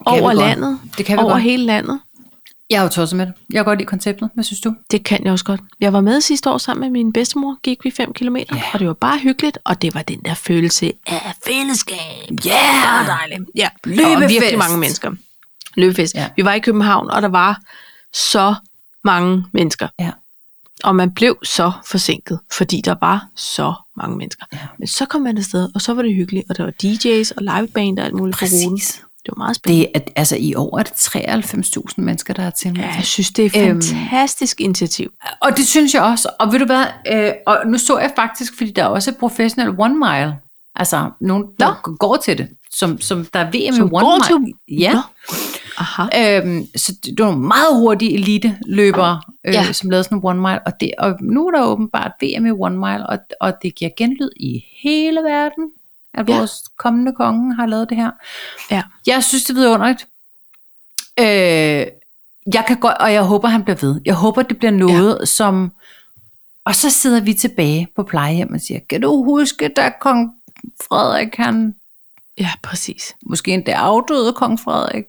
[0.07, 0.37] over godt.
[0.37, 1.43] landet, Det kan vi over godt.
[1.43, 2.01] hele landet.
[2.71, 3.35] Jeg er jo tosset med det.
[3.51, 4.31] Jeg kan godt lide konceptet.
[4.35, 4.75] Hvad synes du?
[4.91, 5.61] Det kan jeg også godt.
[5.81, 8.47] Jeg var med sidste år sammen med min bedstemor, gik vi 5 km, Ja.
[8.73, 11.99] og det var bare hyggeligt, og det var den der følelse af fællesskab.
[12.45, 12.51] Ja!
[12.85, 13.51] Bare dejligt.
[13.55, 14.31] Ja, og Løbefest.
[14.31, 15.13] virkelig mange mennesker.
[15.75, 16.15] Løbefest.
[16.15, 16.29] Ja.
[16.37, 17.61] Vi var i København, og der var
[18.13, 18.55] så
[19.05, 19.89] mange mennesker.
[19.99, 20.11] Ja.
[20.85, 24.47] Og man blev så forsinket, fordi der var så mange mennesker.
[24.53, 24.59] Ja.
[24.79, 27.43] Men så kom man afsted, og så var det hyggeligt, og der var DJ's og
[27.61, 28.81] liveband og alt muligt på ruten.
[29.27, 29.87] Det var meget spændende.
[29.95, 33.31] Det er, altså i år er det 93.000 mennesker, der har tilmeldt Ja, jeg synes,
[33.31, 33.83] det er et Øhm.
[33.83, 35.11] fantastisk initiativ.
[35.43, 36.29] Og det synes jeg også.
[36.41, 39.75] Og ved du hvad, øh, og nu så jeg faktisk, fordi der er også professionel
[39.79, 40.37] one mile.
[40.77, 41.97] Altså nogen, der Nå.
[41.97, 42.49] går til det.
[42.71, 44.47] Som, som der er VM Som i one går mile.
[44.69, 44.93] til- Ja.
[44.93, 44.99] Nå.
[45.79, 46.03] Aha.
[46.39, 49.73] Øhm, så det var nogle meget hurtige elite løbere, øh, Ja.
[49.73, 50.61] som lavede sådan en one mile.
[50.67, 53.91] Og, det, og nu er der åbenbart VM i one mile, og, og det giver
[53.97, 55.65] genlyd i hele verden,
[56.15, 56.39] at Ja.
[56.39, 58.11] vores kommende konge har lavet det her.
[58.71, 58.83] Ja.
[59.07, 60.07] Jeg synes, det er vidunderligt.
[61.21, 61.87] Øh,
[62.55, 64.01] jeg kan godt, og jeg håber, han bliver ved.
[64.05, 65.25] Jeg håber, det bliver noget, ja.
[65.25, 65.73] som...
[66.65, 70.31] Og så sidder vi tilbage på plejehjem og siger, kan du huske, da kong
[70.89, 71.75] Frederik, han
[72.39, 73.15] Ja, præcis.
[73.27, 75.05] måske endda afdøde kong Frederik?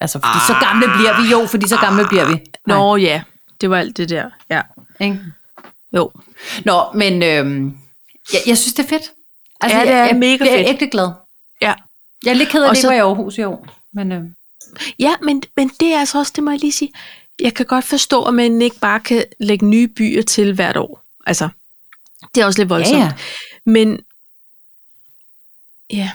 [0.00, 2.32] Altså, fordi så gamle bliver vi jo, fordi så gamle bliver vi.
[2.66, 3.22] Nej, Nå ja,
[3.60, 4.30] det var alt det der.
[4.50, 4.62] Ja.
[5.00, 5.20] ikke?
[5.92, 6.10] Jo.
[6.64, 7.78] Nå, men øhm,
[8.32, 9.12] jeg, jeg synes, det er fedt.
[9.60, 10.68] Altså, Ja, det er jeg, jeg mega fedt.
[10.68, 11.10] ægte glad.
[11.62, 11.74] Ja.
[12.24, 13.66] Jeg er lidt ked af, at det var i Aarhus i år.
[13.94, 14.34] Men, øhm,
[14.98, 16.92] Ja, men, men det er altså også, det må jeg lige sige,
[17.40, 21.02] jeg kan godt forstå, at man ikke bare kan lægge nye byer til hvert år.
[21.26, 21.48] Altså,
[22.34, 22.98] det er også lidt voldsomt.
[22.98, 23.12] Ja, ja.
[23.66, 24.00] Men,
[25.92, 26.10] ja.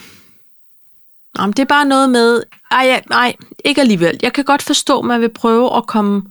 [1.35, 3.35] Nå, men det er bare noget med, ej, ja, nej,
[3.65, 4.19] ikke alligevel.
[4.21, 6.23] Jeg kan godt forstå, at man vil prøve at komme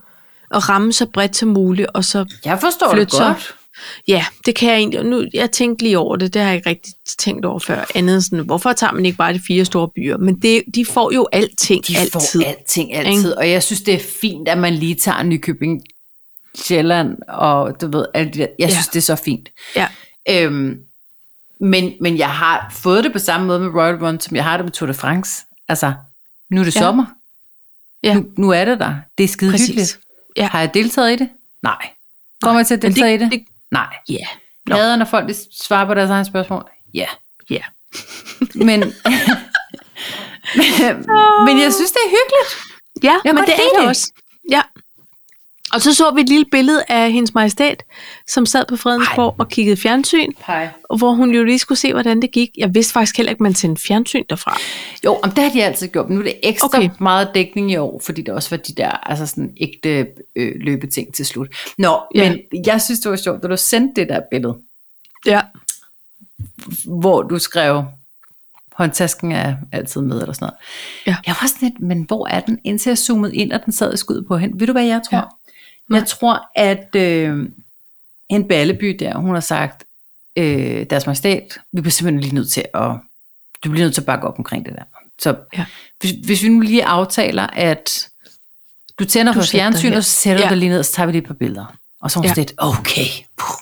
[0.50, 3.56] og ramme så bredt som muligt, og så jeg forstår Flyt det godt.
[4.08, 5.04] Ja, det kan jeg egentlig.
[5.04, 7.84] Nu, jeg tænkte lige over det, det har jeg ikke rigtig tænkt over før.
[7.94, 10.16] Andet sådan, hvorfor tager man ikke bare de fire store byer?
[10.16, 12.10] Men det, de får jo alting De altid.
[12.12, 13.32] får alting altid.
[13.32, 15.82] Og jeg synes, det er fint, at man lige tager Nykøbing,
[16.54, 18.46] Sjælland, og du ved, alt det der.
[18.58, 18.74] Jeg Ja.
[18.74, 19.48] synes, det er så fint.
[19.76, 19.86] Ja,
[20.30, 20.78] Øhm,
[21.60, 24.56] men, men jeg har fået det på samme måde med Royal Run, som jeg har
[24.56, 25.42] det med Tour de France.
[25.68, 25.92] Altså,
[26.50, 26.80] nu er det Ja.
[26.80, 26.84] ja.
[26.86, 27.04] sommer.
[28.02, 28.14] Ja.
[28.14, 28.94] Nu, nu er det der.
[29.18, 29.66] Det er skide Præcis.
[29.68, 29.98] hyggeligt.
[30.36, 30.46] Ja.
[30.46, 31.28] Har jeg deltaget i det?
[31.62, 31.88] Nej.
[32.42, 33.32] Kommer jeg til at Men det- deltage i det?
[33.32, 33.96] det- Nej.
[34.08, 34.26] ja,
[34.66, 34.76] Nå.
[34.76, 36.64] Hader, når folk svarer på deres egne spørgsmål?
[36.94, 37.06] Ja.
[37.50, 37.62] ja.
[38.54, 38.90] Men, men,
[41.46, 42.50] men jeg synes, det er hyggeligt.
[43.02, 43.88] Ja, Jeg men det er det.
[43.88, 44.12] også.
[44.50, 44.62] Ja.
[45.72, 47.82] Og så så vi et lille billede af hendes majestæt,
[48.28, 50.32] som sad på Fredensborg og kiggede fjernsyn,
[50.90, 52.48] og hvor hun jo lige skulle se, hvordan det gik.
[52.58, 54.56] Jeg vidste faktisk heller ikke, at man sendte fjernsyn derfra.
[55.04, 56.08] Jo, om det har de altid gjort.
[56.08, 56.90] men Nu er det ekstra Okay.
[57.00, 60.06] meget dækning i år, fordi der også var de der altså sådan ægte
[60.36, 61.48] øh, løbeting til slut.
[61.78, 62.28] Nå, Ja.
[62.28, 64.56] men jeg synes, det var sjovt, da du sendte det der billede,
[65.26, 65.40] Ja.
[66.86, 67.84] hvor du skrev,
[68.72, 70.56] håndtasken er altid med, eller sådan noget.
[71.06, 71.16] Ja.
[71.26, 72.58] Jeg var sådan lidt, men hvor er den?
[72.64, 74.60] Indtil jeg zoomede ind, og den sad i skud på hende.
[74.60, 75.18] Ved du, hvad jeg tror?
[75.18, 75.24] Ja.
[75.90, 77.48] Jeg tror, at øh,
[78.28, 79.84] en Balleby der, hun har sagt,
[80.38, 82.90] øh, deres majestæt, vi bliver simpelthen lige nødt til at,
[83.64, 84.82] du bliver nødt til at bakke op omkring det der.
[85.18, 85.64] Så Ja.
[86.00, 88.08] hvis, hvis vi nu lige aftaler, at
[88.98, 90.48] du tænder for dig fjernsyn, og så sætter Ja.
[90.48, 91.76] du dig lige ned, og så tager vi lige et par billeder.
[92.00, 92.34] Og så er hun Ja.
[92.36, 93.06] lidt, okay.
[93.36, 93.56] Puh.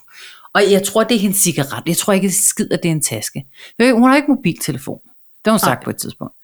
[0.55, 1.83] Og jeg tror, det er hendes cigaret.
[1.87, 3.47] Jeg tror ikke, det skid, at det er en taske.
[3.81, 4.99] Hun har ikke mobiltelefon.
[5.05, 5.85] Det har hun sagt Nej.
[5.85, 6.35] på et tidspunkt.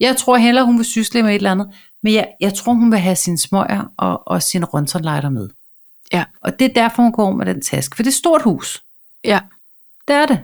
[0.00, 1.68] Jeg tror heller, hun vil sysle med et eller andet.
[2.02, 5.48] Men jeg, jeg tror, hun vil have sine smøger og, og sin røntgenlighter med.
[6.12, 6.24] Ja.
[6.42, 7.96] Og det er derfor, hun går med den taske.
[7.96, 8.82] For det er et stort hus.
[9.24, 9.40] Ja.
[10.08, 10.40] Det er det.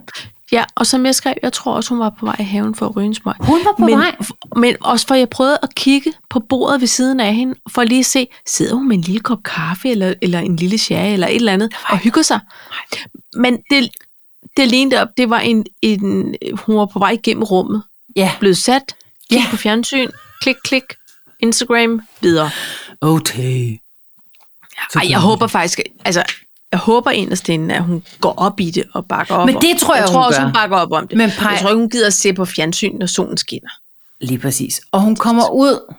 [0.52, 2.86] Ja, og som jeg skrev, jeg tror også, hun var på vej i haven for
[2.86, 3.34] at ryge en smøg.
[3.40, 4.16] Hun var på men, vej.
[4.56, 7.88] Men også for jeg prøvede at kigge på bordet ved siden af hende, for at
[7.88, 11.26] lige se, sidder hun med en lille kop kaffe, eller, eller en lille sherry, eller
[11.26, 12.40] et eller andet, og hygger sig.
[13.36, 13.90] Men det,
[14.56, 16.34] det lignede op, det var en, en,
[16.66, 17.82] hun var på vej igennem rummet,
[18.16, 18.32] Ja.
[18.40, 18.94] blevet sat,
[19.30, 19.44] kig Ja.
[19.50, 20.10] på fjernsyn,
[20.42, 20.82] klik, klik,
[21.40, 22.50] Instagram, videre.
[23.00, 23.78] Okay.
[24.94, 26.22] Ej, jeg håber faktisk, altså,
[26.72, 29.60] jeg håber inderst inde, at hun går op i det og bakker op Men om
[29.60, 30.44] det tror jeg, jeg hun tror også, gør.
[30.44, 31.16] hun bakker op om det.
[31.18, 33.70] Men jeg pej- tror ikke, hun gider at se på fjernsyn, når solen skinner.
[34.20, 34.80] Lige præcis.
[34.92, 35.94] Og hun kommer ud,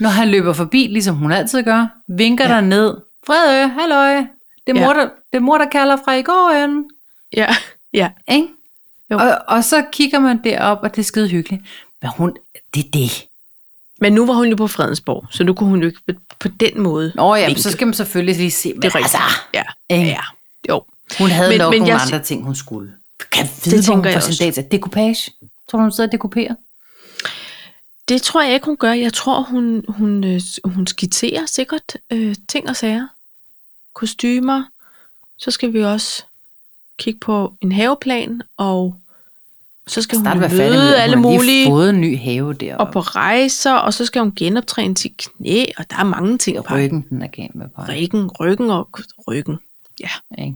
[0.00, 1.86] når han løber forbi, ligesom hun altid gør,
[2.16, 2.50] vinker Ja.
[2.50, 2.54] ja.
[2.56, 2.96] der ned.
[3.26, 4.14] Fredø, halløj.
[4.16, 4.86] Det er, Ja.
[4.86, 6.84] mor, der, det er mor, der kalder fra i går igen.
[7.36, 7.56] Ja,
[7.92, 8.10] ja.
[8.30, 8.48] Ikke?
[9.10, 11.62] Og, og så kigger man derop, og det er skide hyggeligt.
[12.02, 12.36] Men hun,
[12.74, 13.24] det er det.
[14.00, 16.00] Men nu var hun jo på Fredensborg, så nu kunne hun jo ikke
[16.38, 17.12] på, den måde.
[17.14, 18.72] Nå ja, men så skal man selvfølgelig lige se.
[18.72, 19.18] Men det er altså,
[19.54, 20.20] ja, ja,
[20.68, 20.84] jo.
[21.18, 22.94] hun havde Men- nok men nogle jeg- andre ting, hun skulle.
[23.32, 24.62] Kan vide, hvor tænker hun jeg får sin data.
[24.76, 25.32] Decoupage.
[25.70, 26.54] Tror du, hun sidder og dekouperer?
[28.08, 28.92] Det tror jeg ikke, hun gør.
[28.92, 33.06] Jeg tror, hun, hun, øh, hun skitserer sikkert øh, ting og sager.
[33.94, 34.64] Kostymer.
[35.38, 36.24] Så skal vi også
[36.98, 38.94] kigge på en haveplan, og
[39.88, 42.52] Så skal hun Start med, møde at alle hun har mulige, fået en ny have
[42.52, 42.76] der.
[42.76, 46.64] og på rejser, og så skal hun genoptræne sit knæ, og der er mange ting
[46.64, 47.82] på ryggen, den er gal med på.
[47.88, 48.88] Ryggen, ryggen og
[49.28, 49.58] ryggen.
[50.00, 50.54] Ja, Ikke?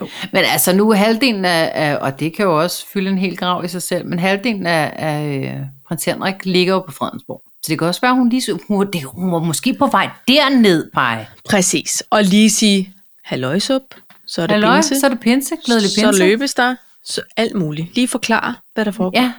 [0.00, 0.08] Jo.
[0.32, 3.36] Men altså nu er halvdelen af, af, og det kan jo også fylde en hel
[3.36, 7.42] grav i sig selv, men halvdelen af, af øh, prins Henrik ligger jo på Fredensborg.
[7.62, 10.90] Så det kan også være, hun lige hun, det, hun var måske på vej derned,
[10.94, 11.26] Paj.
[11.50, 12.02] præcis.
[12.10, 12.94] Og lige sige,
[13.24, 13.82] halløjsup,
[14.26, 16.12] så er det Halløj, pinse, så er det pinse, glædelig pinse.
[16.12, 17.94] så løbes der, så alt muligt.
[17.94, 19.20] Lige forklare, hvad der foregår.
[19.20, 19.32] Ja,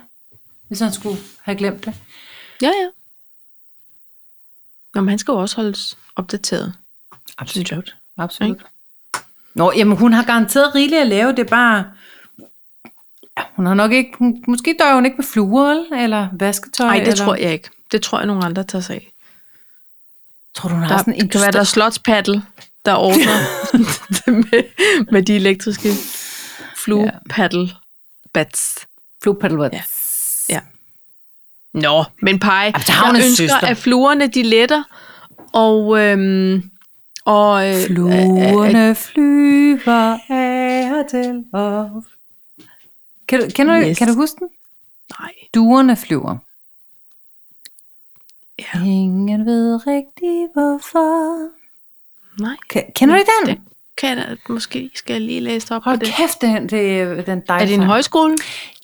[0.67, 1.93] hvis han skulle have glemt det.
[2.61, 2.67] ja.
[2.67, 2.89] ja.
[4.93, 6.73] Nå, men han skal jo også holdes opdateret.
[7.37, 7.95] Absolut.
[8.17, 8.65] Absolut.
[9.53, 11.85] Nå, jamen hun har garanteret rigeligt at lave, det er bare...
[13.37, 14.11] Ja, hun har nok ikke...
[14.19, 16.87] Hun, måske dør hun ikke med fluer, eller vasketøj.
[16.87, 17.69] Nej, det eller, tror jeg ikke.
[17.91, 19.11] Det tror jeg, nogle andre tager sig af.
[20.53, 22.43] Tror du, hun har Der sådan en kan være, der er slotspaddle,
[22.85, 23.37] der ordner
[24.51, 24.63] med,
[25.11, 25.89] med de elektriske
[26.85, 27.69] fluepaddle
[28.33, 28.87] bats.
[29.23, 29.69] fluepaddlebåd?
[29.73, 29.83] Ja.
[30.49, 30.59] Ja.
[31.73, 32.39] Nå, men
[33.07, 33.67] hun jeg ønsker, søster.
[33.67, 34.83] at fluerne de letter,
[35.53, 36.71] og, øhm,
[37.25, 42.03] og øh, Fluerne flyver af og til og...
[43.27, 43.97] Kan du, kender du, Yes.
[43.97, 44.49] kan du huske den?
[45.19, 46.37] nej, Duerne flyver.
[48.59, 48.79] Ja.
[48.85, 51.49] Ingen ved rigtig hvorfor.
[52.41, 52.55] nej.
[52.69, 53.65] Kan, kender du ikke den?
[53.97, 56.07] Kan jeg, måske skal jeg lige læse op på Hold det.
[56.17, 58.37] kæft, det, det, den dejlige Er det en højskole,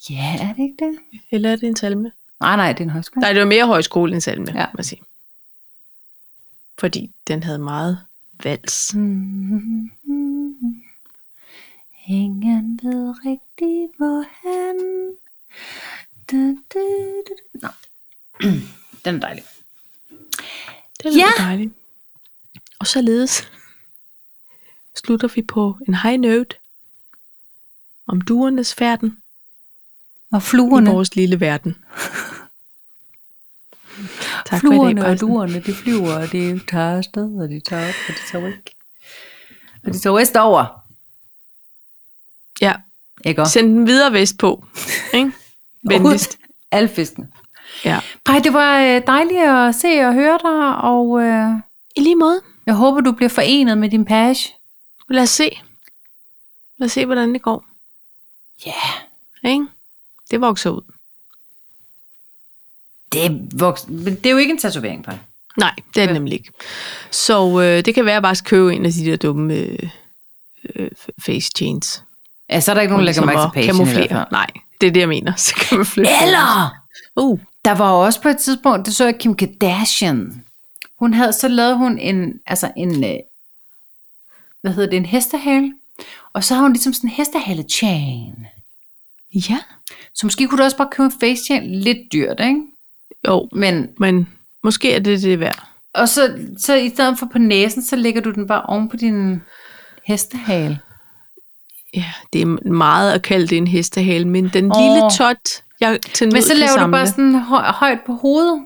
[0.10, 1.00] Ja, er det ikke det?
[1.32, 2.12] eller er det en salme?
[2.40, 3.22] Nej, nej, det er en højskole.
[3.22, 4.66] Nej, det var mere højskole end salme, Ja.
[4.78, 5.02] jeg sige.
[6.80, 8.00] Fordi den havde meget
[8.44, 8.94] vals.
[8.96, 9.92] Mm-hmm.
[12.08, 14.78] Ingen ved rigtig, hvor han...
[16.32, 16.38] Du,
[16.74, 17.34] du, du, du.
[17.62, 17.68] Nå.
[19.06, 19.44] Den er dejlig.
[21.04, 21.44] Det lyder Ja.
[21.44, 21.74] dejligt.
[22.80, 23.52] Og således
[24.98, 26.56] slutter vi på en high note
[28.08, 29.18] om duernes færden
[30.32, 30.90] Og i fluerne.
[30.92, 31.76] vores lille verden.
[34.46, 37.60] tak for i fluerne dag, og duerne, de flyver, og de tager afsted, og de
[37.60, 38.74] tager op, og de tager væk.
[39.86, 40.66] Og de tager vestover.
[42.62, 42.74] Ja,
[43.26, 43.54] Ikke også?
[43.54, 44.66] send den videre vestpå.
[45.14, 45.32] Ikke?
[45.90, 46.38] Venligst.
[46.72, 47.28] Alle fiskene.
[47.86, 48.00] Ja.
[48.26, 51.50] Pej, det var øh, dejligt at se og høre dig, og øh,
[51.96, 52.42] I lige måde.
[52.66, 54.54] jeg håber, du bliver forenet med din page.
[55.10, 55.50] Lad os se.
[56.78, 57.66] Lad os se, hvordan det går.
[58.66, 59.66] Ja, Ikke?
[60.32, 60.82] Det vokser ud.
[63.12, 65.18] det er, voks- men det er jo ikke en tatovering, Pej.
[65.58, 66.52] Nej, det er det nemlig ikke.
[67.12, 69.54] Så øh, det kan være, at jeg bare skal købe en af de der dumme
[69.54, 69.90] øh,
[70.76, 72.04] øh, face chains.
[72.50, 74.26] Ja, så er der ikke nogen, der lægger mærke til pagen i hvert fald.
[74.32, 74.48] Nej,
[74.82, 75.36] det er det, jeg mener.
[75.46, 76.12] Så kan man flytte.
[76.24, 76.74] Eller,
[77.16, 80.44] Uh, der var også på et tidspunkt, det så jeg Kim Kardashian.
[81.00, 83.16] Hun havde, så lavede hun en, altså en, øh,
[84.68, 85.74] hvad hedder det, en hestehale.
[86.34, 88.34] Og så har hun ligesom sådan en hestehale chain.
[89.34, 89.58] ja.
[90.16, 91.76] Så måske kunne du også bare købe en face chain.
[91.76, 92.62] Lidt dyrt, ikke?
[93.28, 94.28] Jo, Men, men
[94.64, 95.68] måske er det det værd.
[95.94, 98.98] og så, så i stedet for på næsen, så lægger du den bare oven på
[98.98, 99.42] din
[100.06, 100.80] hestehale.
[101.94, 104.82] Ja, det er meget at kalde det en hestehale, men den oh.
[104.82, 108.66] lille tot, jeg til Men så laver du bare sådan høj, højt på hovedet.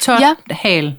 [0.00, 0.34] Tot Ja.
[0.50, 0.96] hale.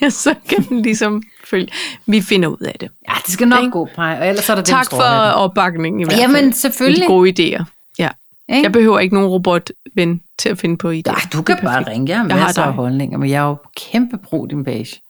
[0.02, 1.68] ja, så kan den ligesom følge.
[2.06, 2.90] Vi finder ud af det.
[3.08, 4.18] Ja, det skal nok gå, Paj.
[4.20, 6.30] Og ellers er der Tak for opbakningen i hvert fald.
[6.34, 7.02] Jamen, selvfølgelig.
[7.02, 7.64] de gode idéer.
[7.98, 8.08] Ja.
[8.48, 8.62] Ikke?
[8.62, 11.02] Jeg behøver ikke nogen robotven til at finde på idéer.
[11.12, 12.08] Nej, du kan bare ringe.
[12.08, 12.74] Jeg har Jeg har masser af dig.
[12.74, 15.02] holdninger, men jeg er jo kæmpe pro din page.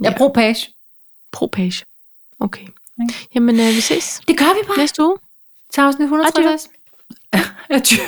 [0.00, 0.16] Jeg er Ja.
[0.18, 0.68] pro page.
[1.36, 1.84] Pro-page.
[2.40, 2.62] Okay.
[3.02, 3.28] Ikke?
[3.34, 4.78] Jamen, øh, vi ses Det gør vi bare.
[4.78, 5.16] næste uge.
[5.72, 6.68] Til afsnit 160.
[7.70, 8.02] Adieu.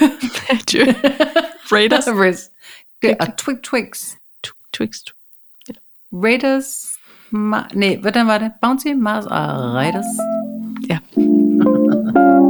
[0.51, 0.87] Adieu.
[1.73, 2.07] Raiders.
[2.09, 2.51] Raiders.
[3.21, 4.17] Og Twig Twigs.
[4.73, 4.97] Twix.
[6.13, 6.93] Raiders...
[7.33, 8.53] Ma- nej, hvordan var det?
[8.63, 10.05] Bounty, Mars og Raiders.
[10.89, 10.99] Ja.